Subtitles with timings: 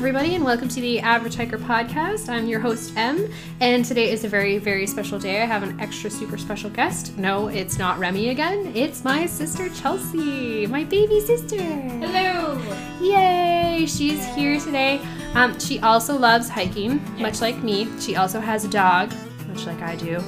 [0.00, 2.30] everybody, and welcome to the Average Hiker podcast.
[2.30, 5.42] I'm your host, M, and today is a very, very special day.
[5.42, 7.18] I have an extra super special guest.
[7.18, 11.60] No, it's not Remy again, it's my sister, Chelsea, my baby sister.
[11.60, 12.58] Hello!
[13.02, 13.84] Yay!
[13.86, 15.02] She's here today.
[15.34, 17.86] Um, she also loves hiking, much like me.
[18.00, 19.12] She also has a dog,
[19.48, 20.18] much like I do.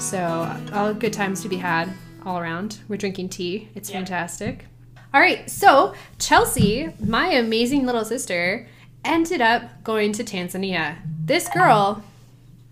[0.00, 1.88] So, all good times to be had
[2.26, 2.78] all around.
[2.88, 3.98] We're drinking tea, it's Yeah.
[3.98, 4.64] fantastic.
[5.14, 8.66] All right, so Chelsea, my amazing little sister,
[9.04, 10.96] ended up going to Tanzania.
[11.24, 12.02] This girl,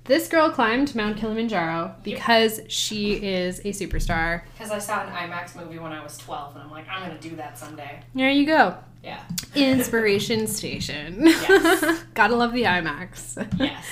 [0.04, 4.42] this girl climbed Mount Kilimanjaro because she is a superstar.
[4.54, 7.20] Because I saw an IMAX movie when I was 12, and I'm like, I'm gonna
[7.20, 8.02] do that someday.
[8.14, 8.76] There you go.
[9.02, 9.20] Yeah.
[9.54, 11.26] Inspiration Station.
[11.26, 12.04] Yes.
[12.14, 13.46] Gotta love the IMAX.
[13.58, 13.84] Yes.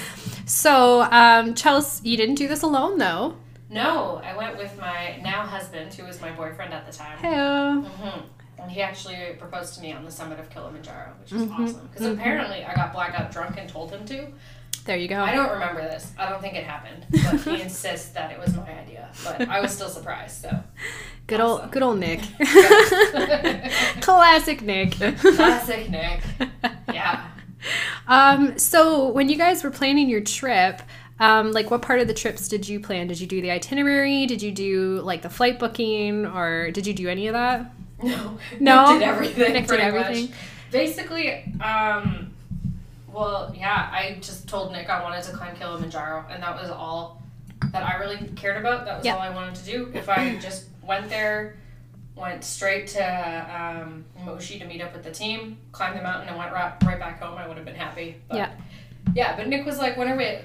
[0.47, 3.37] So, um, Chelsea, you didn't do this alone though.
[3.69, 7.19] No, I went with my now husband, who was my boyfriend at the time.
[7.19, 7.89] Hey.
[7.89, 8.21] hmm
[8.63, 11.53] And he actually proposed to me on the summit of Kilimanjaro, which is Mhm.
[11.59, 11.89] awesome.
[11.93, 14.27] Because apparently I got blackout drunk and told him to.
[14.85, 15.23] There you go.
[15.23, 16.13] I don't remember this.
[16.19, 17.07] I don't think it happened.
[17.11, 19.11] But he insists that it was my idea.
[19.25, 20.63] But I was still surprised, so.
[21.27, 22.21] Good old, good old Nick.
[24.01, 24.93] Classic Nick.
[24.93, 26.21] Classic Nick.
[26.93, 27.27] Yeah.
[28.09, 30.81] Um, so when you guys were planning your trip,
[31.21, 33.07] um, like what part of the trips did you plan?
[33.07, 34.25] Did you do the itinerary?
[34.25, 37.71] Did you do like the flight booking, or did you do any of that?
[38.03, 38.39] No.
[38.61, 38.91] No?
[38.93, 39.53] Nick did everything.
[39.53, 40.31] Nick did everything?
[40.31, 40.39] Much.
[40.71, 42.31] Basically, um,
[43.13, 47.23] well, yeah, I just told Nick I wanted to climb Kilimanjaro, and that was all
[47.73, 48.85] that I really cared about.
[48.87, 49.15] That was Yeah.
[49.15, 49.91] all I wanted to do.
[49.95, 51.57] If I just went there,
[52.17, 53.05] went straight to
[53.85, 56.99] um, Moshi to meet up with the team, climbed the mountain, and went right, right
[56.99, 58.17] back home, I would have been happy.
[58.29, 58.53] But, Yeah.
[59.15, 60.39] Yeah, but Nick was like, when are we,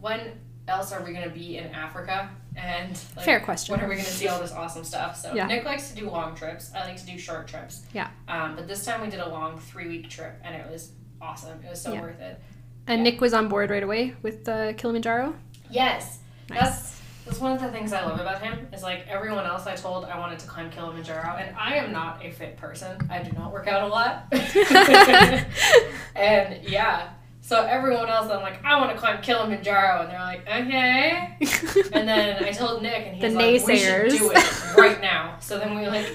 [0.00, 0.32] when
[0.66, 2.28] else are we going to be in Africa?
[2.58, 3.72] And like, Fair question.
[3.72, 5.16] when are we going to see all this awesome stuff?
[5.16, 5.46] So Yeah.
[5.46, 6.72] Nick likes to do long trips.
[6.74, 7.82] I like to do short trips.
[7.92, 8.08] Yeah.
[8.26, 11.62] Um, but this time we did a long three week trip, and it was awesome.
[11.64, 12.00] It was so Yeah.
[12.02, 12.40] worth it.
[12.88, 13.10] And Yeah.
[13.12, 15.34] Nick was on board right away with the Kilimanjaro.
[15.70, 16.18] Yes,
[16.50, 16.60] Nice.
[16.60, 18.68] that's that's one of the things I love about him.
[18.72, 22.24] Is like everyone else I told I wanted to climb Kilimanjaro, and I am not
[22.24, 22.96] a fit person.
[23.10, 24.24] I do not work out a lot.
[26.16, 27.08] and yeah.
[27.48, 31.34] So everyone else, I'm like, I want to climb Kilimanjaro, and they're like, okay.
[31.94, 34.10] And then I told Nick, and he's The like, we naysayers.
[34.10, 35.38] should do it right now.
[35.40, 36.14] So then we like,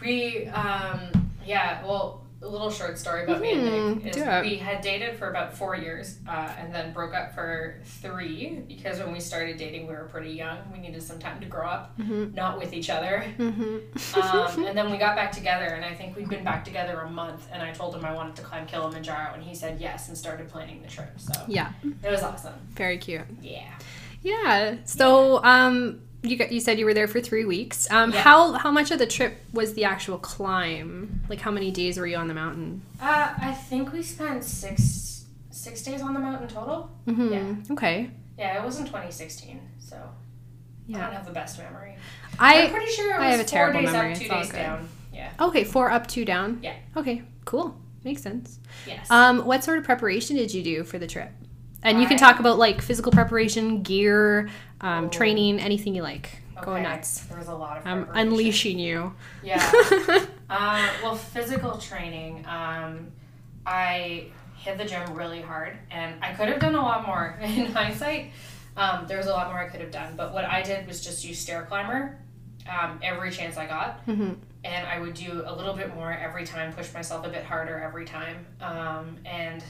[0.00, 0.98] we, um,
[1.46, 4.42] yeah, well, a little short story about me and Nick is it.
[4.42, 8.98] we had dated for about four years, uh, and then broke up for three because
[8.98, 10.58] when we started dating, we were pretty young.
[10.72, 12.34] We needed some time to grow up, Mm-hmm.
[12.34, 13.24] not with each other.
[13.38, 14.20] Mm-hmm.
[14.20, 17.10] Um, and then we got back together, and I think we'd been back together a
[17.10, 17.46] month.
[17.52, 20.48] And I told him I wanted to climb Kilimanjaro, and he said yes, and started
[20.48, 21.12] planning the trip.
[21.18, 21.72] So yeah,
[22.02, 22.54] it was awesome.
[22.74, 23.22] very cute.
[23.40, 23.70] Yeah.
[24.22, 24.76] Yeah.
[24.84, 27.90] So, um, you got, you said you were there for three weeks.
[27.90, 28.20] Um, Yeah.
[28.22, 31.22] how how much of the trip was the actual climb?
[31.28, 32.82] Like, how many days were you on the mountain?
[33.00, 36.90] Uh, I think we spent six six days on the mountain total.
[37.06, 37.32] Mm-hmm.
[37.32, 37.54] Yeah.
[37.72, 38.10] Okay.
[38.38, 39.96] Yeah, it was in 2016, so
[40.88, 41.94] I don't have the best memory.
[42.38, 44.50] I'm I pretty sure it I have a four terrible days memory, up, two days
[44.50, 44.56] good.
[44.58, 44.88] down.
[45.12, 45.30] Yeah.
[45.40, 46.60] okay four up two down.
[46.62, 46.74] Yeah.
[46.96, 47.22] Okay.
[47.44, 47.76] Cool.
[48.04, 48.58] Makes sense.
[48.86, 49.08] Yes.
[49.10, 51.30] Um, what sort of preparation did you do for the trip?
[51.82, 54.48] And you can talk about like physical preparation, gear,
[54.80, 56.38] um, training, anything you like.
[56.62, 57.20] Go nuts.
[57.24, 57.86] There was a lot of.
[57.86, 59.14] I'm unleashing you.
[59.42, 59.60] Yeah.
[60.48, 62.46] Uh, well, physical training.
[62.46, 63.08] Um,
[63.66, 64.26] I
[64.56, 67.36] hit the gym really hard, and I could have done a lot more.
[67.42, 68.30] In hindsight,
[68.76, 70.14] um, there was a lot more I could have done.
[70.16, 72.16] But what I did was just use stair climber
[72.68, 74.36] um, every chance I got, Mhm.
[74.62, 77.80] and I would do a little bit more every time, push myself a bit harder
[77.80, 79.64] every time, um, and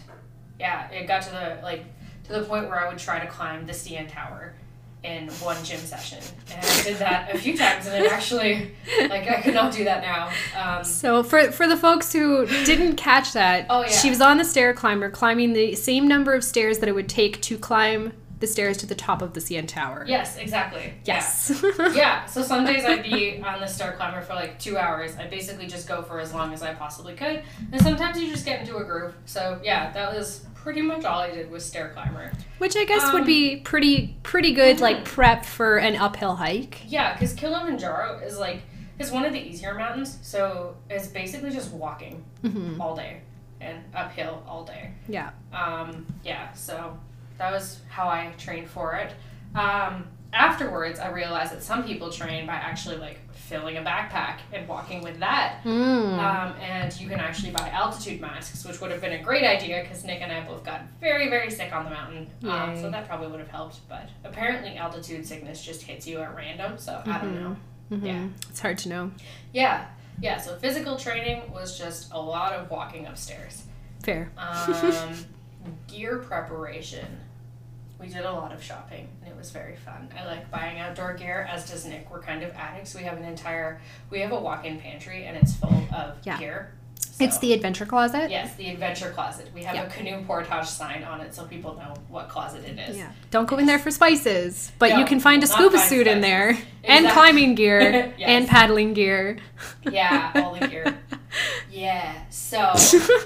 [0.60, 1.84] yeah, it got to the like
[2.24, 4.54] to the point where I would try to climb the CN Tower
[5.02, 6.18] in one gym session,
[6.54, 8.70] and I did that a few times, and it actually
[9.08, 10.30] like I could not do that now.
[10.78, 13.88] Um, So for for the folks who didn't catch that, Oh, yeah.
[13.88, 17.08] she was on the stair climber, climbing the same number of stairs that it would
[17.08, 20.04] take to climb the stairs to the top of the CN Tower.
[20.06, 20.92] yes, exactly.
[21.04, 21.62] Yes.
[21.78, 21.92] Yeah.
[21.94, 22.24] yeah.
[22.26, 25.16] So some days I'd be on the stair climber for like two hours.
[25.16, 28.44] I basically just go for as long as I possibly could, and sometimes you just
[28.44, 29.14] get into a groove.
[29.26, 32.32] So yeah, that was pretty much all I did was stair climber.
[32.58, 36.82] Which I guess would Um, be pretty pretty good like prep for an uphill hike.
[36.86, 38.62] Yeah, because Kilimanjaro is like
[38.98, 43.20] is one of the easier mountains, so it's basically just walking hmm all day
[43.60, 44.92] and uphill all day.
[45.08, 45.30] Yeah.
[45.52, 46.96] Um, yeah, so
[47.38, 49.12] that was how I trained for it.
[49.58, 54.66] Um, afterwards, I realized that some people train by actually like filling a backpack and
[54.66, 55.60] walking with that.
[55.64, 56.18] Mm.
[56.18, 59.82] Um, and you can actually buy altitude masks, which would have been a great idea
[59.82, 62.28] because Nick and I both got very, very sick on the mountain.
[62.48, 63.80] Um, so that probably would have helped.
[63.88, 66.78] But apparently, altitude sickness just hits you at random.
[66.78, 67.56] So I don't know.
[67.92, 68.06] Mhm.
[68.06, 68.28] yeah.
[68.48, 69.10] It's hard to know.
[69.52, 69.84] Yeah,
[70.20, 70.38] yeah.
[70.38, 73.64] So physical training was just a lot of walking upstairs.
[74.02, 74.32] Fair.
[74.38, 75.14] Um,
[75.88, 77.06] gear preparation.
[78.02, 80.08] We did a lot of shopping and it was very fun.
[80.18, 82.10] I like buying outdoor gear, as does Nick.
[82.10, 82.94] We're kind of addicts.
[82.96, 86.38] We have an entire, we have a walk-in pantry and it's full of Yeah.
[86.38, 86.72] gear.
[87.20, 88.30] It's the adventure closet.
[88.30, 89.50] yes, the adventure closet.
[89.54, 89.84] We have Yeah.
[89.84, 92.96] a canoe portage sign on it so people know what closet it is.
[92.98, 93.12] Yeah.
[93.30, 96.20] Don't go in there for spices, but you can find a scuba find suit in
[96.20, 96.22] spices.
[96.22, 98.28] there and climbing gear Yes.
[98.28, 99.38] and paddling gear.
[99.88, 100.98] Yeah, all the gear.
[101.70, 102.12] Yeah.
[102.28, 102.74] So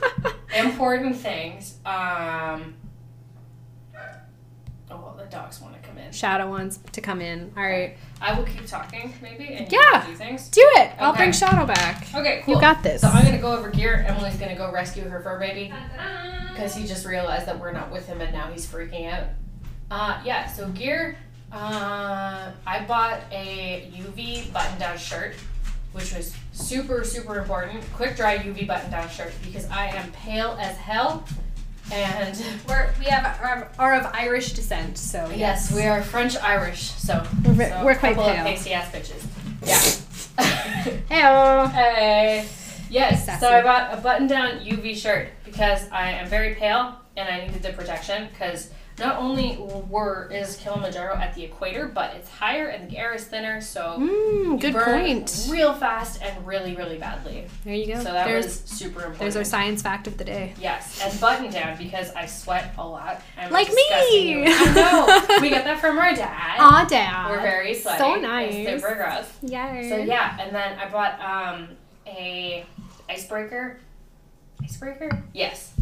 [0.57, 1.79] important things.
[1.85, 2.75] Um.
[5.47, 6.11] Dogs want to come in.
[6.11, 7.53] Shadow wants to come in.
[7.57, 7.97] All right.
[8.21, 10.05] I will keep talking, maybe, and Yeah.
[10.05, 10.49] do things.
[10.49, 10.91] Do it.
[10.99, 12.13] I'll bring Shadow back.
[12.13, 12.55] Okay, cool.
[12.55, 13.03] You got this.
[13.03, 14.05] So I'm gonna go over gear.
[14.09, 15.73] Emily's gonna go rescue her fur baby
[16.53, 19.27] because he just realized that we're not with him and now he's freaking out.
[19.89, 20.49] Uh, yeah.
[20.49, 21.17] So gear.
[21.53, 25.37] Uh, I bought a UV button-down shirt,
[25.93, 27.85] which was super super important.
[27.93, 31.25] Quick dry UV button-down shirt because I am pale as hell,
[31.93, 36.83] and We're, we have are, are of Irish descent, so yes, we are French Irish,
[36.91, 38.41] so We're so we're a quite couple pale.
[38.41, 39.25] of pasty ass bitches.
[39.65, 39.79] Yeah.
[41.09, 41.71] Heyo.
[41.71, 42.47] Hey.
[42.87, 43.41] Uh, yes, Sassy.
[43.41, 47.45] so I bought a button down UV shirt because I am very pale and I
[47.47, 49.57] needed the protection because not only
[49.91, 53.99] were is Kilimanjaro at the equator, but it's higher and the air is thinner, so
[53.99, 55.47] Mm, good burn point.
[55.51, 57.47] real fast and really, really badly.
[57.65, 57.99] There you go.
[57.99, 59.19] So that there's was super important.
[59.21, 60.55] there's our science fact of the day.
[60.61, 63.21] Yes, and button down because I sweat a lot.
[63.39, 63.75] I'm Like me.
[64.47, 65.37] I know.
[65.43, 66.57] We got that from our dad.
[66.59, 67.29] Aw, dad.
[67.31, 67.99] We're very sweaty.
[67.99, 68.81] So It's nice.
[68.83, 69.29] super gross.
[69.43, 69.89] Yeah.
[69.91, 71.69] So yeah, and then I bought um
[72.07, 72.65] a
[73.11, 73.79] icebreaker.
[74.63, 75.23] Icebreaker?
[75.35, 75.73] Yes.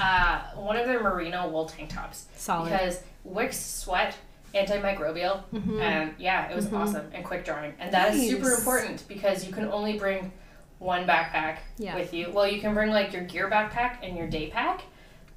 [0.00, 2.70] Uh, one of their merino wool tank tops Solid.
[2.70, 4.16] because Wicks sweat
[4.54, 5.80] antimicrobial Mhm.
[5.80, 6.80] and yeah, it was Mhm.
[6.80, 7.74] awesome and quick drying.
[7.78, 10.32] And that is super important because you can only bring
[10.78, 11.94] one backpack Yeah.
[11.96, 12.30] with you.
[12.32, 14.82] Well, you can bring like your gear backpack and your day pack.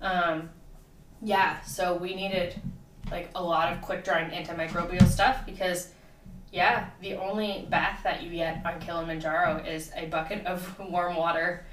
[0.02, 0.50] Um,
[1.22, 2.60] yeah, so we needed
[3.10, 5.94] like a lot of quick drying antimicrobial stuff because
[6.52, 11.66] yeah, the only bath that you get on Kilimanjaro is a bucket of warm water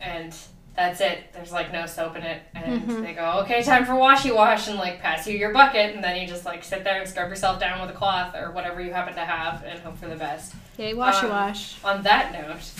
[0.00, 0.34] and
[0.76, 1.32] that's it.
[1.32, 2.42] There's like no soap in it.
[2.54, 3.02] And Mhm.
[3.02, 5.94] they go, okay, time for washy wash and like pass you your bucket.
[5.94, 8.50] And then you just like sit there and scrub yourself down with a cloth or
[8.52, 10.54] whatever you happen to have and hope for the best.
[10.76, 11.82] Yay, washy um, wash.
[11.84, 12.70] On that note,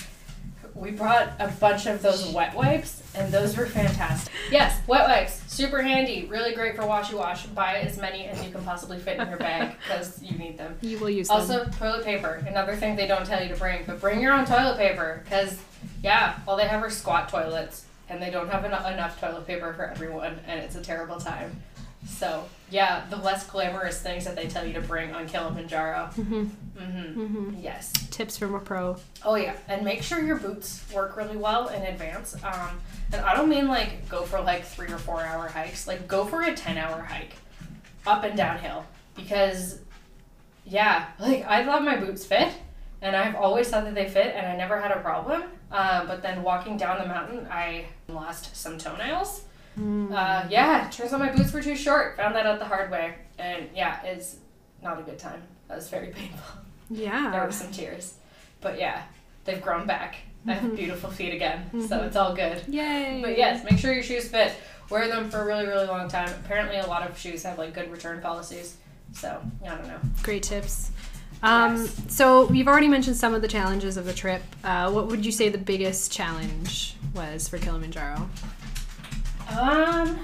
[0.75, 4.31] we brought a bunch of those wet wipes, and those were fantastic.
[4.51, 7.47] Yes, wet wipes, super handy, really great for washy wash.
[7.47, 10.77] Buy as many as you can possibly fit in your bag because you need them.
[10.83, 11.39] You will use them.
[11.39, 14.45] Also, toilet paper, another thing they don't tell you to bring, but bring your own
[14.45, 15.57] toilet paper because,
[16.03, 19.73] yeah, all they have are squat toilets, and they don't have eno- enough toilet paper
[19.75, 21.61] for everyone, and it's a terrible time.
[22.09, 26.11] So, yeah, the less glamorous things that they tell you to bring on Kilimanjaro.
[26.17, 26.51] Mhm.
[26.79, 27.21] Mm-hmm.
[27.21, 27.63] Mhm.
[27.63, 27.93] Yes.
[28.11, 28.97] Tips from a pro.
[29.25, 32.37] Oh yeah, and make sure your boots work really well in advance.
[32.45, 32.79] Um,
[33.13, 35.87] and I don't mean like go for like three or four hour hikes.
[35.89, 37.35] Like go for a ten hour hike,
[38.07, 38.85] up and downhill.
[39.17, 39.81] Because,
[40.65, 42.53] yeah, like I thought my boots fit,
[43.03, 45.45] and I've always thought that they fit, and I never had a problem.
[45.71, 49.43] Um, but then walking down the mountain, I lost some toenails.
[49.79, 50.11] Mm.
[50.13, 52.17] Uh, yeah, turns out my boots were too short.
[52.17, 54.37] Found that out the hard way, and yeah, it's
[54.83, 55.43] not a good time.
[55.69, 56.61] That was very painful.
[56.89, 58.15] Yeah, there were some tears.
[58.61, 59.03] But yeah,
[59.45, 60.17] they've grown back.
[60.49, 60.77] I have Mhm.
[60.77, 62.07] beautiful feet again, so Mhm.
[62.07, 62.63] it's all good.
[62.69, 63.21] Yay.
[63.23, 64.53] But yes, make sure your shoes fit.
[64.89, 66.29] Wear them for a really, really long time.
[66.45, 68.77] Apparently, a lot of shoes have like good return policies.
[69.13, 69.99] So yeah, I don't know.
[70.23, 70.93] Great tips.
[71.47, 72.03] Um, Yes.
[72.09, 74.43] So you've already mentioned some of the challenges of the trip.
[74.65, 78.29] Uh, what would you say the biggest challenge was for Kilimanjaro?
[79.57, 80.19] Um,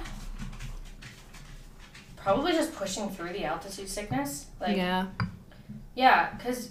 [2.16, 4.46] probably just pushing through the altitude sickness.
[4.60, 5.06] Like yeah.
[5.94, 6.70] Yeah, because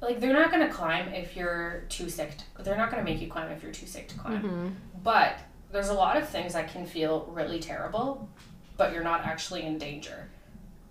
[0.00, 2.32] like they're not gonna climb if you're too sick.
[2.56, 4.40] To, they're not gonna make you climb if you're too sick to climb.
[4.40, 4.68] hmm
[5.02, 5.38] But
[5.72, 8.28] there's a lot of things that can feel really terrible,
[8.76, 10.28] but you're not actually in danger.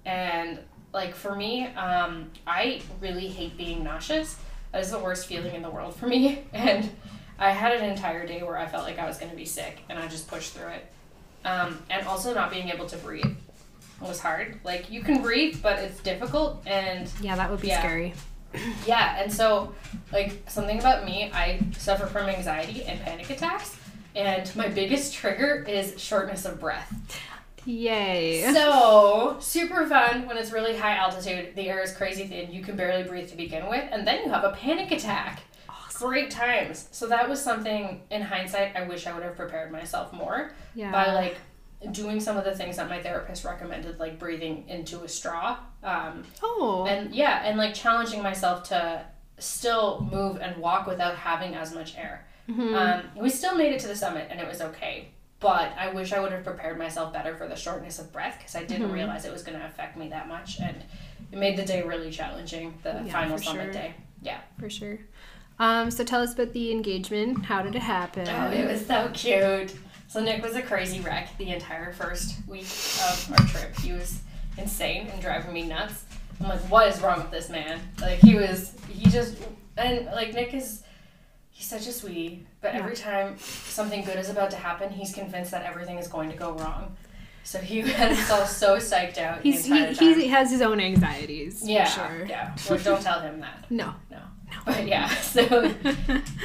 [0.05, 0.59] And
[0.95, 4.37] like for me, um, I really hate being nauseous.
[4.71, 6.45] That is the worst feeling in the world for me.
[6.53, 6.89] And
[7.37, 9.99] I had an entire day where I felt like I was gonna be sick, and
[9.99, 10.85] I just pushed through it.
[11.43, 13.35] Um, and also not being able to breathe
[14.01, 14.57] was hard.
[14.63, 17.79] Like you can breathe, but it's difficult and Yeah, that would be Yeah.
[17.79, 18.13] scary.
[18.87, 19.75] yeah, and so
[20.13, 23.75] like something about me, I suffer from anxiety and panic attacks,
[24.15, 26.89] and my biggest trigger is shortness of breath.
[27.65, 28.51] Yay.
[28.53, 31.55] So super fun when it's really high altitude.
[31.55, 32.51] The air is crazy thin.
[32.51, 35.41] You can barely breathe to begin with, and then you have a panic attack.
[35.67, 36.07] Awesome.
[36.09, 36.87] Great times.
[36.91, 38.75] So that was something in hindsight.
[38.75, 40.91] I wish I would have prepared myself more yeah.
[40.91, 41.37] by like
[41.91, 45.57] doing some of the things that my therapist recommended, like breathing into a straw.
[45.83, 46.85] Um, oh.
[46.87, 49.05] and yeah and like challenging myself to
[49.37, 52.75] still move and walk without having as much air Mhm.
[52.75, 55.09] um, we still made it to the summit and it was okay
[55.45, 58.55] but I wish I would have prepared myself better for the shortness of breath because
[58.55, 58.93] I didn't Mhm.
[58.93, 60.75] realize it was going to affect me that much, and
[61.31, 62.73] it made the day really challenging.
[62.81, 63.71] The Yeah, final summit sure.
[63.73, 63.93] day.
[64.23, 64.39] Yeah.
[64.59, 64.97] For sure.
[65.59, 67.45] Um, so tell us about the engagement.
[67.45, 68.27] How did it happen?
[68.27, 69.75] Oh, it was so cute.
[70.07, 73.77] So Nick was a crazy wreck the entire first week of our trip.
[73.77, 74.21] He was
[74.57, 76.05] insane and driving me nuts.
[76.41, 77.79] I'm like, what is wrong with this man?
[78.01, 79.35] Like he was, he just,
[79.77, 80.81] and like Nick is,
[81.57, 82.45] he's such a sweetie.
[82.61, 82.81] But Yeah.
[82.81, 86.35] every time something good is about to happen, he's convinced that everything is going to
[86.37, 86.95] go wrong.
[87.43, 91.61] So he had himself so psyched out He's, he, he has his own anxieties.
[91.61, 92.25] for yeah, Sure.
[92.27, 92.55] yeah.
[92.69, 93.65] Well, don't tell him that.
[93.69, 93.93] No.
[94.11, 94.17] No.
[94.51, 94.57] No.
[94.65, 95.73] But yeah, so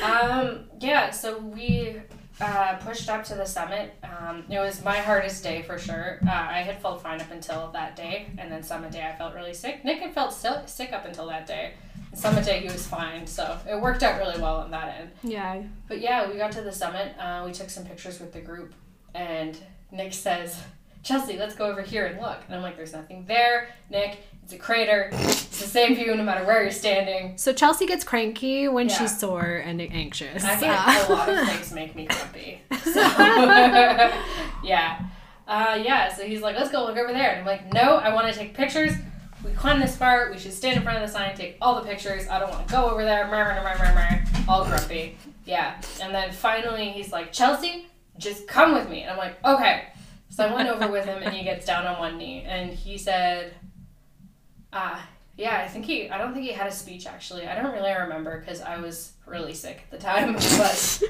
[0.02, 1.96] um, yeah, so we
[2.40, 3.94] uh, pushed up to the summit.
[4.02, 6.18] Um, it was my hardest day for sure.
[6.26, 9.34] Uh, I had felt fine up until that day, and then summit day I felt
[9.34, 9.84] really sick.
[9.84, 11.74] Nick had felt so sick up until that day.
[12.12, 15.10] Summit day he was fine, so it worked out really well on that end.
[15.22, 15.62] yeah.
[15.88, 17.14] But yeah, we got to the summit.
[17.18, 18.74] Uh, we took some pictures with the group,
[19.14, 19.56] and
[19.92, 20.60] Nick says,
[21.04, 24.18] "Chelsea, let's go over here and look." And I'm like, "There's nothing there, Nick.
[24.42, 25.10] It's a crater.
[25.12, 28.98] It's the same view no matter where you're standing." So Chelsea gets cranky when Yeah.
[28.98, 30.44] she's sore and anxious.
[30.44, 32.60] I get a lot of things make me grumpy.
[32.82, 33.00] So
[34.64, 35.00] yeah,
[35.46, 36.12] uh, yeah.
[36.12, 38.38] So he's like, "Let's go look over there," and I'm like, "No, I want to
[38.38, 38.92] take pictures.
[39.44, 40.30] We climbed this far.
[40.30, 42.28] We should stand in front of the sign, take all the pictures.
[42.28, 44.24] I don't want to go over there." Murr.
[44.48, 45.16] All grumpy.
[45.44, 45.80] Yeah.
[46.02, 47.86] And then finally, he's like, "Chelsea,
[48.18, 49.84] just come with me," and I'm like, "Okay."
[50.28, 52.98] So I went over with him, and he gets down on one knee, and he
[52.98, 53.54] said,
[54.72, 55.08] "Ah."
[55.40, 56.10] Yeah, I think he.
[56.10, 57.46] I don't think he had a speech actually.
[57.46, 60.34] I don't really remember because I was really sick at the time.
[60.58, 61.02] But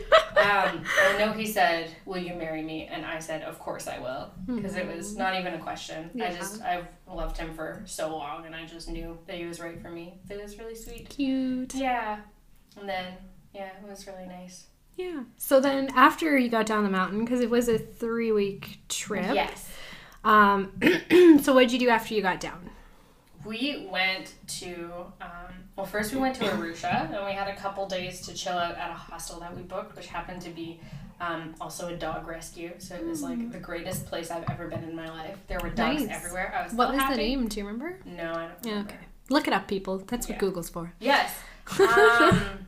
[0.47, 3.99] um, I know he said, "Will you marry me?" And I said, "Of course I
[3.99, 6.11] will," because it was not even a question.
[6.23, 9.59] I just I've loved him for so long, and I just knew that he was
[9.59, 10.21] right for me.
[10.31, 11.09] It was really sweet.
[11.11, 11.75] cute.
[11.75, 12.21] Yeah,
[12.79, 13.15] and then
[13.53, 14.67] yeah, it was really nice.
[14.97, 15.25] Yeah.
[15.39, 19.35] So then after you got down the mountain, because it was a three week trip.
[19.35, 19.69] Yes,
[20.23, 20.73] Um,
[21.43, 22.71] so what did you do after you got down?
[23.45, 27.87] We went to um, well, first we went to Arusha, and we had a couple
[27.87, 30.81] days to chill out at a hostel that we booked, which happened to be.
[31.23, 34.83] Um, also a dog rescue, so it was like the greatest place I've ever been
[34.85, 35.37] in my life.
[35.49, 36.17] There were dogs Nice.
[36.17, 36.55] everywhere.
[36.59, 37.15] I was What so was happy.
[37.17, 37.47] the name?
[37.49, 37.99] Do you remember?
[38.07, 38.91] No, I don't remember.
[38.95, 38.99] okay.
[39.29, 39.99] Look it up, people.
[39.99, 40.41] That's what Yeah.
[40.41, 40.95] Google's for.
[40.99, 41.35] Yes.
[41.79, 42.67] Um,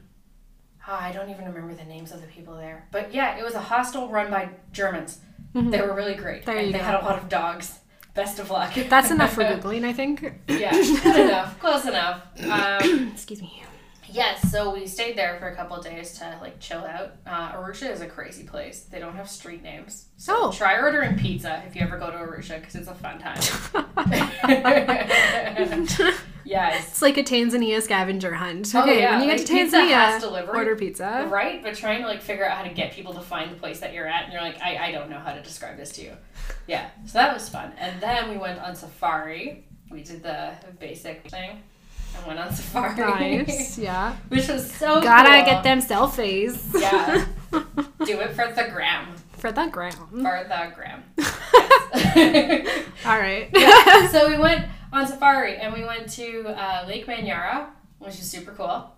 [0.87, 2.87] oh, I don't even remember the names of the people there.
[2.91, 5.21] But yeah, it was a hostel run by Germans.
[5.55, 6.43] They were really great.
[6.43, 6.51] Mm-hmm.
[6.51, 6.85] There and they go.
[6.85, 7.79] had a lot of dogs.
[8.15, 8.75] Best of luck.
[8.75, 10.23] That's enough for Googling, I think.
[10.49, 11.59] yeah, good enough.
[11.59, 12.23] Close enough.
[12.43, 13.63] Um, Excuse me.
[14.13, 17.13] Yes, so we stayed there for a couple of days to like chill out.
[17.27, 18.83] Uh, Arusha is a crazy place.
[18.91, 20.07] They don't have street names.
[20.17, 20.53] So Oh.
[20.53, 23.41] try ordering pizza if you ever go to Arusha because it's a fun time.
[26.45, 26.89] yes.
[26.89, 28.73] It's like a Tanzania scavenger hunt.
[28.75, 30.57] Oh, Okay, yeah, when you get like to Tanzania, delivery.
[30.57, 31.27] order pizza.
[31.31, 33.81] Right, but trying to like figure out how to get people to find the place
[33.81, 36.03] that you're at, and you're like, I, I don't know how to describe this to
[36.03, 36.13] you.
[36.67, 37.73] Yeah, so that was fun.
[37.79, 39.65] And then we went on safari.
[39.91, 41.63] We did the basic thing.
[42.17, 43.39] And went on safari.
[43.39, 43.79] Nice.
[43.79, 44.17] Yeah.
[44.29, 45.45] Which was so Gotta cool.
[45.45, 46.59] get them selfies.
[46.79, 47.25] Yeah.
[48.05, 49.15] Do it for the gram.
[49.39, 49.93] For the gram.
[49.93, 51.03] For the gram.
[52.15, 52.85] Yes.
[53.07, 53.49] All right.
[53.53, 54.09] yeah.
[54.09, 57.67] So we went on safari and we went to uh, Lake Manyara,
[57.99, 58.91] which is super cool.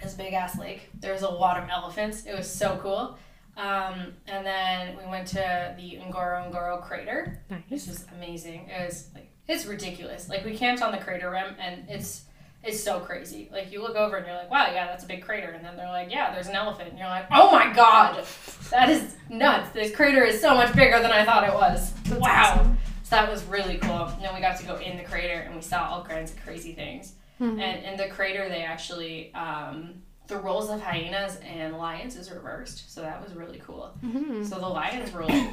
[0.00, 0.88] It's a big ass lake.
[1.00, 2.24] There was a lot of elephants.
[2.26, 3.18] It was so cool.
[3.56, 7.86] Um, and then we went to the Ngorongoro crater, which nice.
[7.86, 8.68] was amazing.
[8.68, 10.28] It was like it's ridiculous.
[10.28, 12.22] Like we camped on the crater rim, and it's
[12.62, 13.48] it's so crazy.
[13.52, 15.50] Like you look over and you're like, wow, yeah, that's a big crater.
[15.50, 16.88] And then they're like, yeah, there's an elephant.
[16.90, 18.24] And you're like, oh my god,
[18.70, 19.70] that is nuts.
[19.70, 21.92] This crater is so much bigger than I thought it was.
[22.04, 22.54] That's wow.
[22.58, 22.78] awesome.
[23.02, 24.06] So that was really cool.
[24.06, 26.40] And then we got to go in the crater and we saw all kinds of
[26.42, 27.12] crazy things.
[27.38, 27.60] Mhm.
[27.60, 32.90] And in the crater, they actually um, the roles of hyenas and lions is reversed.
[32.92, 33.92] So that was really cool.
[34.02, 34.48] Mhm.
[34.48, 35.50] So the lions were like,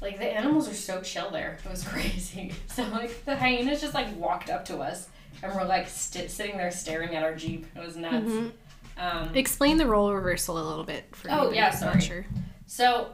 [0.00, 1.58] like the animals are so chill there.
[1.64, 2.52] It was crazy.
[2.68, 5.08] So like the hyenas just like walked up to us
[5.42, 7.66] and we're like st- sitting there staring at our jeep.
[7.76, 8.26] It was nuts.
[8.26, 8.52] Mhm.
[8.98, 12.00] Um, Explain the role reversal a little bit for Oh, yeah, sorry.
[12.00, 12.26] sure.
[12.66, 13.12] so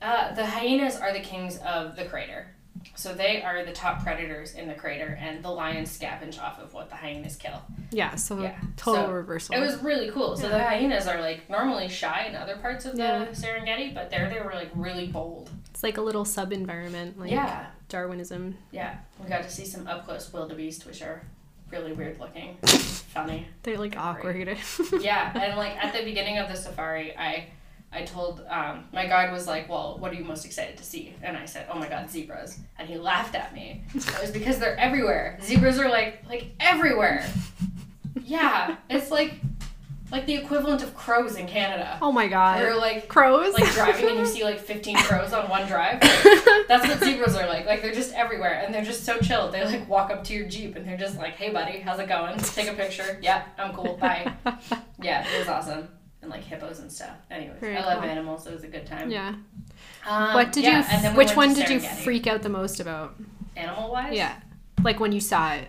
[0.00, 2.46] uh, the hyenas are the kings of the crater.
[2.94, 6.72] So they are the top predators in the crater, and the lions scavenge off of
[6.74, 7.62] what the hyenas kill.
[7.90, 9.54] Yeah, so Yeah, total so reversal.
[9.56, 10.36] It was really cool.
[10.36, 13.26] So the hyenas are like normally shy in other parts of the Yeah.
[13.28, 15.50] Serengeti, but there they were like really bold.
[15.70, 18.56] it's like a little sub environment, like yeah, Darwinism.
[18.70, 18.96] yeah.
[19.22, 21.22] We got to see some up close wildebeest, which are
[21.70, 23.46] really weird looking, funny.
[23.62, 24.58] They're like awkward.
[25.00, 27.46] Yeah, and like at the beginning of the safari, I
[27.92, 31.14] I told um, my guide was like, "Well, what are you most excited to see?"
[31.22, 33.82] And I said, "Oh my God, zebras!" And he laughed at me.
[33.94, 35.38] It was because they're everywhere.
[35.42, 37.26] Zebras are like like everywhere.
[38.24, 39.34] Yeah, it's like
[40.10, 41.98] like the equivalent of crows in Canada.
[42.02, 42.60] Oh my god.
[42.60, 43.54] They're like crows.
[43.54, 46.02] like driving and you see like 15 crows on one drive.
[46.02, 47.64] Like, that's what zebras are like.
[47.64, 49.50] Like they're just everywhere and they're just so chill.
[49.50, 52.08] They like walk up to your Jeep and they're just like, hey buddy, how's it
[52.08, 52.38] going?
[52.38, 53.18] Take a picture.
[53.22, 53.96] Yeah, I'm cool.
[53.96, 54.32] Bye.
[55.02, 55.88] Yeah, it was awesome.
[56.22, 57.16] And like hippos and stuff.
[57.30, 58.08] Anyways, Very I love cool.
[58.10, 58.46] animals.
[58.46, 59.10] It was a good time.
[59.10, 59.34] yeah.
[60.06, 61.10] Um, What did yeah, you?
[61.10, 63.16] we which one did you freak out the most about?
[63.56, 64.14] Animal wise?
[64.14, 64.34] Yeah.
[64.84, 65.68] Like when you saw it.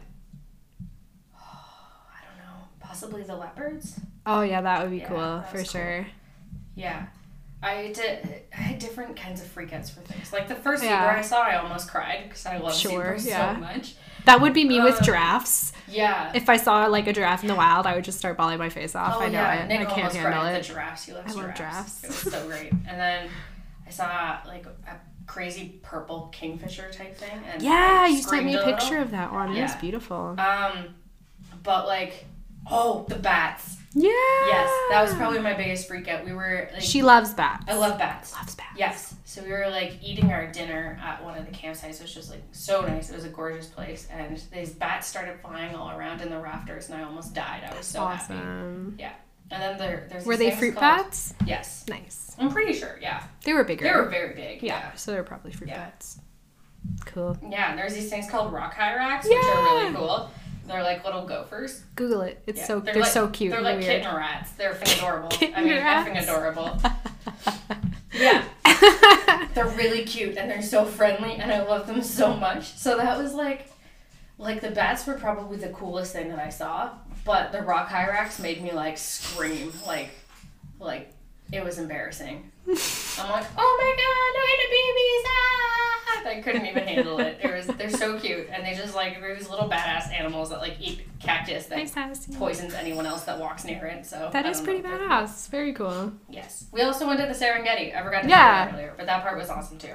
[1.36, 2.54] I don't know.
[2.80, 4.00] Possibly the leopards?
[4.26, 5.66] Oh yeah, that would be Yeah, cool for cool.
[5.66, 6.08] sure.
[6.76, 7.08] Yeah.
[7.62, 8.42] I did.
[8.54, 10.34] I had different kinds of freakouts for things.
[10.34, 11.02] Like the first Yeah.
[11.08, 13.54] zebra I saw, I almost cried because I love Sure, zebras yeah.
[13.56, 13.96] so much.
[14.26, 15.72] That would be me with Um, giraffes.
[15.94, 16.32] Yeah.
[16.34, 18.70] If I saw like a giraffe in the wild, I would just start bawling my
[18.70, 19.16] face off.
[19.18, 19.68] oh I know yeah, it.
[19.68, 20.62] Nick I can't handle it.
[20.64, 21.06] the giraffes.
[21.06, 22.02] He loves I love giraffes.
[22.02, 22.04] giraffes.
[22.04, 22.72] It was so great.
[22.72, 23.30] And then
[23.86, 24.98] I saw like a
[25.28, 27.40] crazy purple kingfisher type thing.
[27.52, 29.04] And Yeah, I you sent me a picture little.
[29.04, 29.56] of that one.
[29.56, 30.36] It was beautiful.
[30.40, 30.96] Um,
[31.64, 32.26] but like,
[32.70, 33.78] oh, the bats.
[33.96, 34.10] Yeah.
[34.48, 36.26] Yes, that was probably my biggest freak out.
[36.26, 37.66] We were like, She loves bats.
[37.68, 38.34] I love bats.
[38.34, 38.70] loves bats.
[38.76, 39.16] Yes.
[39.26, 42.42] So we were like eating our dinner at one of the campsites, which was like
[42.52, 43.10] so nice.
[43.12, 46.90] It was a gorgeous place, and these bats started flying all around in the rafters,
[46.90, 47.64] and I almost died.
[47.72, 48.34] I was so happy.
[48.98, 49.14] Yeah.
[49.52, 51.34] And then there, there's Were they fruit called- bats?
[51.46, 52.36] Yes, Nice.
[52.40, 52.98] I'm pretty sure.
[53.00, 53.84] Yeah, They were bigger.
[53.86, 54.64] they were very big.
[54.64, 54.80] yeah.
[54.80, 54.94] Yeah.
[54.96, 55.78] So they're probably fruit Yeah.
[55.86, 56.20] bats.
[57.06, 57.38] Cool.
[57.48, 57.70] Yeah.
[57.70, 60.32] and there's these things called rock hyrax, which are really cool.
[60.66, 61.84] They're like little gophers.
[61.96, 62.42] Google it.
[62.48, 62.66] It's Yeah.
[62.68, 63.52] so they're, like- so cute.
[63.52, 64.02] They're like weird.
[64.04, 64.52] kitten rats.
[64.54, 65.28] They're effing adorable.
[65.32, 66.10] I Kitten mean, rats.
[66.10, 66.80] effing adorable.
[68.14, 68.44] Yeah.
[69.54, 72.74] they're really cute and they're so friendly and I love them so much.
[72.76, 73.68] So that was like
[74.38, 76.92] like the bats were probably the coolest thing that I saw,
[77.26, 80.10] but the rock hyrax made me like scream like
[80.80, 81.12] like
[81.52, 82.50] it was embarrassing.
[82.68, 85.83] I'm like, "Oh my god, no babies!" Ah!
[86.26, 87.40] I couldn't even handle it.
[87.42, 90.60] It was they're so cute and they just like they're these little badass animals that
[90.60, 91.92] like eat cactus that
[92.38, 94.06] poisons anyone else that walks near it.
[94.06, 95.50] So That is pretty badass.
[95.50, 96.14] Very cool.
[96.30, 96.66] Yes.
[96.72, 97.96] We also went to the Serengeti.
[97.96, 98.66] I forgot to Yeah.
[98.66, 99.94] that earlier, but that part was awesome too.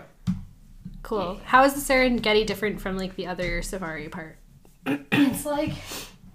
[1.02, 1.34] Cool.
[1.40, 1.44] Yeah.
[1.48, 4.38] How is the Serengeti different from like the other safari part?
[4.86, 5.72] It's like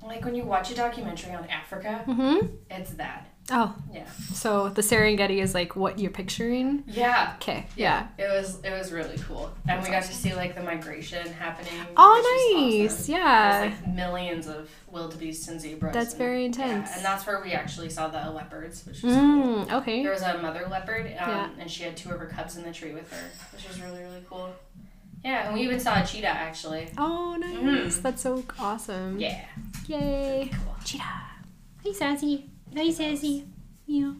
[0.05, 2.47] like when you watch a documentary on Africa, Mm-hmm.
[2.69, 3.32] it's that.
[3.51, 4.05] Oh, Yeah.
[4.33, 6.83] so the Serengeti is like what you're picturing?
[6.87, 7.33] Yeah.
[7.41, 7.65] Okay.
[7.75, 8.07] Yeah.
[8.17, 9.51] It was it was really cool.
[9.67, 11.73] And we got to see like the migration happening.
[11.97, 12.53] Oh,
[12.85, 13.01] nice.
[13.01, 13.15] awesome.
[13.15, 13.59] Yeah.
[13.61, 15.93] There's like millions of wildebeests and zebras.
[15.93, 16.91] That's and- very yeah, intense.
[16.95, 19.21] and that's where we actually saw the leopards, which was cool.
[19.65, 20.03] Mm, okay.
[20.03, 21.49] There was a mother leopard, um, Yeah.
[21.59, 23.99] and she had two of her cubs in the tree with her, which was really
[24.03, 24.53] really cool.
[25.23, 26.89] Yeah, and we even saw a cheetah actually.
[26.97, 27.97] Oh, nice.
[27.97, 28.01] Mhm.
[28.03, 29.19] That's so awesome.
[29.19, 29.41] Yeah.
[29.87, 30.49] Yay.
[30.51, 30.75] Cool.
[30.85, 31.03] Cheetah.
[31.83, 32.49] Hey Sassy.
[32.75, 33.45] Hi, Sassy.
[33.85, 34.13] Yeah.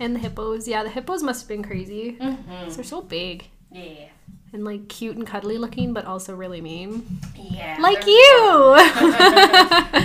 [0.00, 0.66] And the hippos.
[0.66, 2.16] Yeah, the hippos must have been crazy.
[2.20, 2.70] Mm-hmm.
[2.70, 4.08] They're so big Yeah.
[4.52, 7.20] and like cute and cuddly looking, but also really mean.
[7.36, 7.76] Yeah.
[7.80, 8.72] Like you.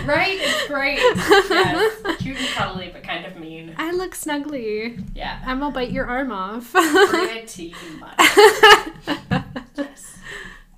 [0.08, 0.38] right?
[0.40, 1.00] It's great.
[1.50, 2.18] Yes.
[2.20, 3.74] Cute and cuddly, but kind of mean.
[3.78, 5.04] I look snuggly.
[5.16, 5.42] Yeah.
[5.46, 6.72] I'm gonna bite your arm off.
[6.74, 8.18] Pretty much.
[9.76, 10.18] Yes.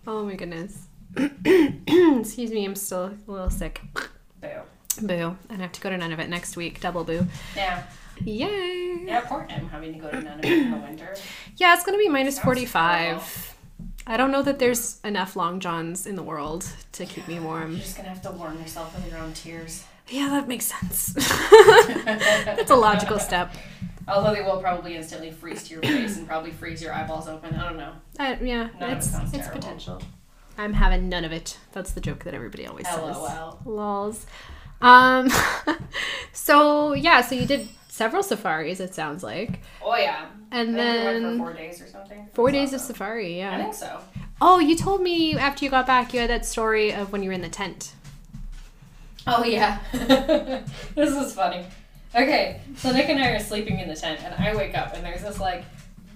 [0.08, 0.86] oh my goodness.
[1.17, 3.82] Excuse me, I'm still a little sick.
[4.41, 4.47] Boo.
[5.01, 5.38] Boo.
[5.49, 6.79] And I have to go to Nunavut next week.
[6.79, 7.25] Double boo.
[7.55, 7.83] Yeah.
[8.23, 9.03] Yay.
[9.05, 11.15] Yeah, poor him having to go to Nunavut in the winter.
[11.57, 13.55] Yeah, it's gonna be minus Sounds 45.
[14.07, 17.71] I don't know that there's enough long johns in the world to keep me warm.
[17.71, 19.85] You're just gonna have to warm yourself with your own tears.
[20.07, 21.13] Yeah, that makes sense.
[21.13, 23.53] That's a logical step.
[24.07, 27.53] Although they will probably instantly freeze to your face and probably freeze your eyeballs open.
[27.55, 27.93] I don't know.
[28.19, 29.51] Uh, yeah, None of it it's, terrible.
[29.62, 30.01] potential.
[30.57, 31.57] I'm having none of it.
[31.73, 32.97] That's the joke that everybody always says.
[32.97, 33.59] LOL.
[33.65, 34.25] Lols.
[34.81, 35.29] Um,
[36.33, 38.79] so yeah, so you did several safaris.
[38.79, 40.27] It sounds like, Oh yeah.
[40.51, 42.27] and I think we went then for four days or something.
[42.33, 43.37] four days of safari.
[43.37, 43.55] Yeah.
[43.57, 43.99] I think so.
[44.41, 47.29] Oh, you told me after you got back, you had that story of when you
[47.29, 47.93] were in the tent.
[49.27, 49.79] Oh yeah.
[49.93, 51.65] this is funny.
[52.15, 55.05] Okay, so Nick and I are sleeping in the tent, and I wake up, and
[55.05, 55.63] there's this like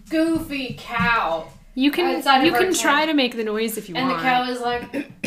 [0.10, 2.80] goofy cow, You can you can tent.
[2.80, 4.20] try to make the noise if you and want.
[4.20, 4.94] And the cow is like,